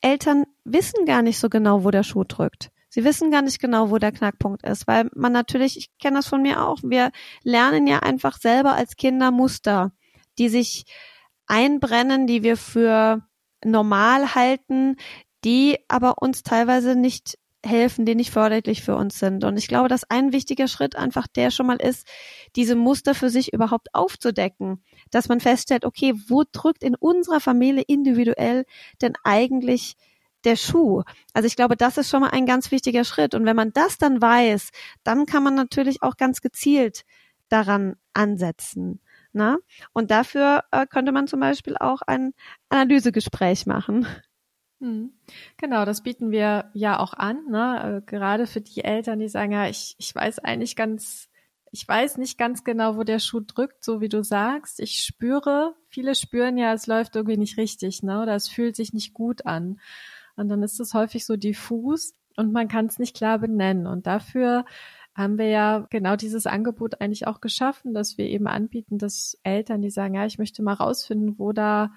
Eltern 0.02 0.44
wissen 0.64 1.04
gar 1.06 1.22
nicht 1.22 1.38
so 1.38 1.48
genau, 1.48 1.84
wo 1.84 1.90
der 1.90 2.02
Schuh 2.02 2.24
drückt. 2.24 2.70
Sie 2.88 3.04
wissen 3.04 3.30
gar 3.30 3.42
nicht 3.42 3.60
genau, 3.60 3.90
wo 3.90 3.98
der 3.98 4.10
Knackpunkt 4.10 4.66
ist, 4.66 4.88
weil 4.88 5.08
man 5.14 5.32
natürlich, 5.32 5.76
ich 5.76 5.96
kenne 5.98 6.16
das 6.16 6.26
von 6.26 6.42
mir 6.42 6.66
auch, 6.66 6.78
wir 6.82 7.12
lernen 7.44 7.86
ja 7.86 8.00
einfach 8.00 8.36
selber 8.38 8.72
als 8.72 8.96
Kinder 8.96 9.30
Muster, 9.30 9.92
die 10.38 10.48
sich 10.48 10.86
einbrennen, 11.46 12.26
die 12.26 12.42
wir 12.42 12.56
für 12.56 13.22
normal 13.64 14.34
halten, 14.34 14.96
die 15.44 15.78
aber 15.88 16.22
uns 16.22 16.42
teilweise 16.42 16.94
nicht 16.96 17.38
helfen, 17.64 18.06
die 18.06 18.14
nicht 18.14 18.30
förderlich 18.30 18.82
für 18.82 18.96
uns 18.96 19.18
sind. 19.18 19.44
Und 19.44 19.56
ich 19.56 19.68
glaube, 19.68 19.88
dass 19.88 20.08
ein 20.08 20.32
wichtiger 20.32 20.68
Schritt 20.68 20.96
einfach 20.96 21.26
der 21.26 21.50
schon 21.50 21.66
mal 21.66 21.76
ist, 21.76 22.06
diese 22.56 22.74
Muster 22.74 23.14
für 23.14 23.28
sich 23.30 23.52
überhaupt 23.52 23.94
aufzudecken, 23.94 24.82
dass 25.10 25.28
man 25.28 25.40
feststellt, 25.40 25.84
okay, 25.84 26.14
wo 26.28 26.44
drückt 26.50 26.82
in 26.82 26.94
unserer 26.94 27.40
Familie 27.40 27.84
individuell 27.86 28.64
denn 29.02 29.12
eigentlich 29.24 29.96
der 30.44 30.56
Schuh? 30.56 31.02
Also 31.34 31.46
ich 31.46 31.56
glaube, 31.56 31.76
das 31.76 31.98
ist 31.98 32.08
schon 32.08 32.22
mal 32.22 32.30
ein 32.30 32.46
ganz 32.46 32.70
wichtiger 32.70 33.04
Schritt. 33.04 33.34
Und 33.34 33.44
wenn 33.44 33.56
man 33.56 33.72
das 33.72 33.98
dann 33.98 34.22
weiß, 34.22 34.70
dann 35.04 35.26
kann 35.26 35.42
man 35.42 35.54
natürlich 35.54 36.02
auch 36.02 36.16
ganz 36.16 36.40
gezielt 36.40 37.02
daran 37.50 37.96
ansetzen. 38.14 39.00
Na? 39.32 39.58
Und 39.92 40.10
dafür 40.10 40.64
äh, 40.72 40.86
könnte 40.86 41.12
man 41.12 41.26
zum 41.26 41.40
Beispiel 41.40 41.76
auch 41.76 42.02
ein 42.02 42.32
Analysegespräch 42.68 43.66
machen. 43.66 44.06
Hm. 44.80 45.12
Genau, 45.58 45.84
das 45.84 46.02
bieten 46.02 46.30
wir 46.30 46.70
ja 46.72 46.98
auch 46.98 47.12
an, 47.12 47.44
ne? 47.50 48.02
Äh, 48.02 48.10
gerade 48.10 48.46
für 48.46 48.62
die 48.62 48.82
Eltern, 48.82 49.18
die 49.18 49.28
sagen, 49.28 49.52
ja, 49.52 49.68
ich, 49.68 49.94
ich 49.98 50.14
weiß 50.14 50.38
eigentlich 50.40 50.74
ganz, 50.74 51.28
ich 51.70 51.86
weiß 51.86 52.16
nicht 52.16 52.38
ganz 52.38 52.64
genau, 52.64 52.96
wo 52.96 53.04
der 53.04 53.18
Schuh 53.18 53.40
drückt, 53.40 53.84
so 53.84 54.00
wie 54.00 54.08
du 54.08 54.24
sagst. 54.24 54.80
Ich 54.80 55.02
spüre, 55.04 55.74
viele 55.88 56.14
spüren 56.14 56.56
ja, 56.56 56.72
es 56.72 56.86
läuft 56.86 57.14
irgendwie 57.14 57.36
nicht 57.36 57.58
richtig, 57.58 58.02
ne? 58.02 58.22
Oder 58.22 58.34
es 58.34 58.48
fühlt 58.48 58.74
sich 58.74 58.94
nicht 58.94 59.12
gut 59.12 59.44
an. 59.44 59.80
Und 60.36 60.48
dann 60.48 60.62
ist 60.62 60.80
es 60.80 60.94
häufig 60.94 61.26
so 61.26 61.36
diffus 61.36 62.14
und 62.36 62.52
man 62.52 62.68
kann 62.68 62.86
es 62.86 62.98
nicht 62.98 63.14
klar 63.14 63.38
benennen. 63.38 63.86
Und 63.86 64.06
dafür 64.06 64.64
haben 65.20 65.38
wir 65.38 65.48
ja 65.48 65.86
genau 65.90 66.16
dieses 66.16 66.46
Angebot 66.46 67.00
eigentlich 67.00 67.26
auch 67.26 67.40
geschaffen, 67.40 67.94
dass 67.94 68.18
wir 68.18 68.26
eben 68.26 68.46
anbieten, 68.46 68.98
dass 68.98 69.38
Eltern, 69.44 69.82
die 69.82 69.90
sagen, 69.90 70.14
ja, 70.14 70.26
ich 70.26 70.38
möchte 70.38 70.62
mal 70.62 70.74
rausfinden, 70.74 71.38
wo 71.38 71.52
da 71.52 71.92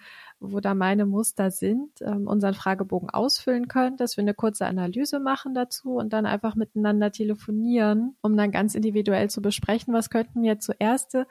wo 0.51 0.59
da 0.59 0.73
meine 0.73 1.05
Muster 1.05 1.51
sind, 1.51 2.01
ähm, 2.01 2.27
unseren 2.27 2.53
Fragebogen 2.53 3.09
ausfüllen 3.09 3.67
können, 3.67 3.97
dass 3.97 4.17
wir 4.17 4.23
eine 4.23 4.33
kurze 4.33 4.65
Analyse 4.65 5.19
machen 5.19 5.53
dazu 5.53 5.95
und 5.95 6.11
dann 6.13 6.25
einfach 6.25 6.55
miteinander 6.55 7.11
telefonieren, 7.11 8.15
um 8.21 8.35
dann 8.35 8.51
ganz 8.51 8.75
individuell 8.75 9.29
zu 9.29 9.41
besprechen, 9.41 9.93
was 9.93 10.09
könnten 10.09 10.43
jetzt 10.43 10.65
so 10.65 10.73
erste 10.77 11.27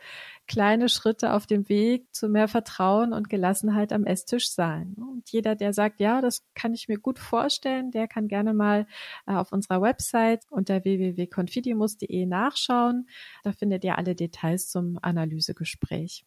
kleine 0.47 0.89
Schritte 0.89 1.35
auf 1.35 1.47
dem 1.47 1.69
Weg 1.69 2.15
zu 2.15 2.29
mehr 2.29 2.49
Vertrauen 2.49 3.13
und 3.13 3.29
Gelassenheit 3.29 3.93
am 3.93 4.05
Esstisch 4.05 4.51
sein. 4.51 4.95
Und 4.97 5.31
jeder, 5.31 5.55
der 5.55 5.73
sagt, 5.73 6.01
ja, 6.01 6.21
das 6.21 6.45
kann 6.55 6.75
ich 6.75 6.89
mir 6.89 6.99
gut 6.99 7.19
vorstellen, 7.19 7.91
der 7.91 8.09
kann 8.09 8.29
gerne 8.29 8.55
mal 8.55 8.87
äh, 9.27 9.35
auf 9.35 9.53
unserer 9.53 9.83
Website 9.83 10.45
unter 10.51 10.85
www.confidimus.de 10.85 12.27
nachschauen. 12.27 13.09
Da 13.45 13.53
findet 13.53 13.85
ihr 13.85 13.99
alle 13.99 14.15
Details 14.15 14.69
zum 14.69 14.99
Analysegespräch. 15.03 16.25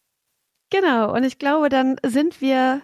Genau, 0.71 1.13
und 1.13 1.23
ich 1.23 1.37
glaube, 1.37 1.69
dann 1.69 1.97
sind 2.05 2.41
wir 2.41 2.81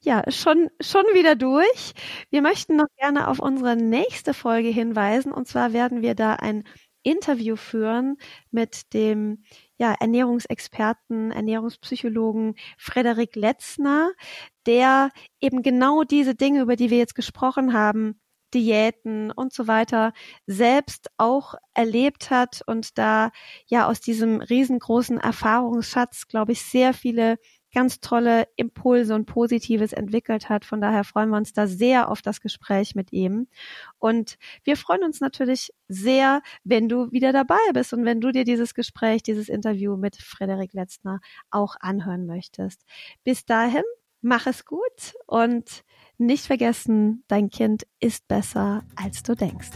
ja 0.00 0.22
schon, 0.30 0.68
schon 0.80 1.04
wieder 1.14 1.36
durch. 1.36 1.92
Wir 2.30 2.42
möchten 2.42 2.76
noch 2.76 2.86
gerne 2.98 3.28
auf 3.28 3.38
unsere 3.38 3.76
nächste 3.76 4.34
Folge 4.34 4.68
hinweisen. 4.68 5.32
Und 5.32 5.46
zwar 5.46 5.72
werden 5.72 6.02
wir 6.02 6.14
da 6.14 6.34
ein 6.34 6.64
Interview 7.02 7.56
führen 7.56 8.16
mit 8.50 8.92
dem 8.94 9.44
ja, 9.78 9.94
Ernährungsexperten, 9.98 11.30
Ernährungspsychologen 11.30 12.56
Frederik 12.78 13.36
Letzner, 13.36 14.10
der 14.66 15.10
eben 15.40 15.62
genau 15.62 16.02
diese 16.04 16.34
Dinge, 16.34 16.60
über 16.62 16.76
die 16.76 16.90
wir 16.90 16.98
jetzt 16.98 17.14
gesprochen 17.14 17.72
haben, 17.72 18.20
Diäten 18.54 19.30
und 19.30 19.52
so 19.52 19.66
weiter 19.66 20.12
selbst 20.46 21.10
auch 21.16 21.54
erlebt 21.74 22.30
hat 22.30 22.62
und 22.66 22.98
da 22.98 23.30
ja 23.66 23.86
aus 23.88 24.00
diesem 24.00 24.40
riesengroßen 24.40 25.18
Erfahrungsschatz, 25.18 26.28
glaube 26.28 26.52
ich, 26.52 26.62
sehr 26.62 26.92
viele 26.94 27.38
ganz 27.72 28.00
tolle 28.00 28.48
Impulse 28.56 29.14
und 29.14 29.26
Positives 29.26 29.92
entwickelt 29.92 30.48
hat. 30.48 30.64
Von 30.64 30.80
daher 30.80 31.04
freuen 31.04 31.30
wir 31.30 31.36
uns 31.36 31.52
da 31.52 31.66
sehr 31.66 32.08
auf 32.08 32.22
das 32.22 32.40
Gespräch 32.40 32.94
mit 32.94 33.12
ihm. 33.12 33.48
Und 33.98 34.38
wir 34.64 34.76
freuen 34.76 35.04
uns 35.04 35.20
natürlich 35.20 35.72
sehr, 35.88 36.42
wenn 36.64 36.88
du 36.88 37.12
wieder 37.12 37.32
dabei 37.32 37.58
bist 37.72 37.92
und 37.92 38.04
wenn 38.04 38.20
du 38.20 38.32
dir 38.32 38.44
dieses 38.44 38.74
Gespräch, 38.74 39.22
dieses 39.22 39.48
Interview 39.48 39.96
mit 39.96 40.16
Frederik 40.16 40.72
Letzner 40.72 41.20
auch 41.50 41.76
anhören 41.80 42.26
möchtest. 42.26 42.84
Bis 43.24 43.44
dahin, 43.44 43.84
mach 44.20 44.46
es 44.46 44.64
gut 44.64 45.14
und 45.26 45.84
nicht 46.20 46.46
vergessen, 46.46 47.24
dein 47.28 47.50
Kind 47.50 47.84
ist 47.98 48.28
besser, 48.28 48.84
als 48.94 49.22
du 49.22 49.34
denkst. 49.34 49.70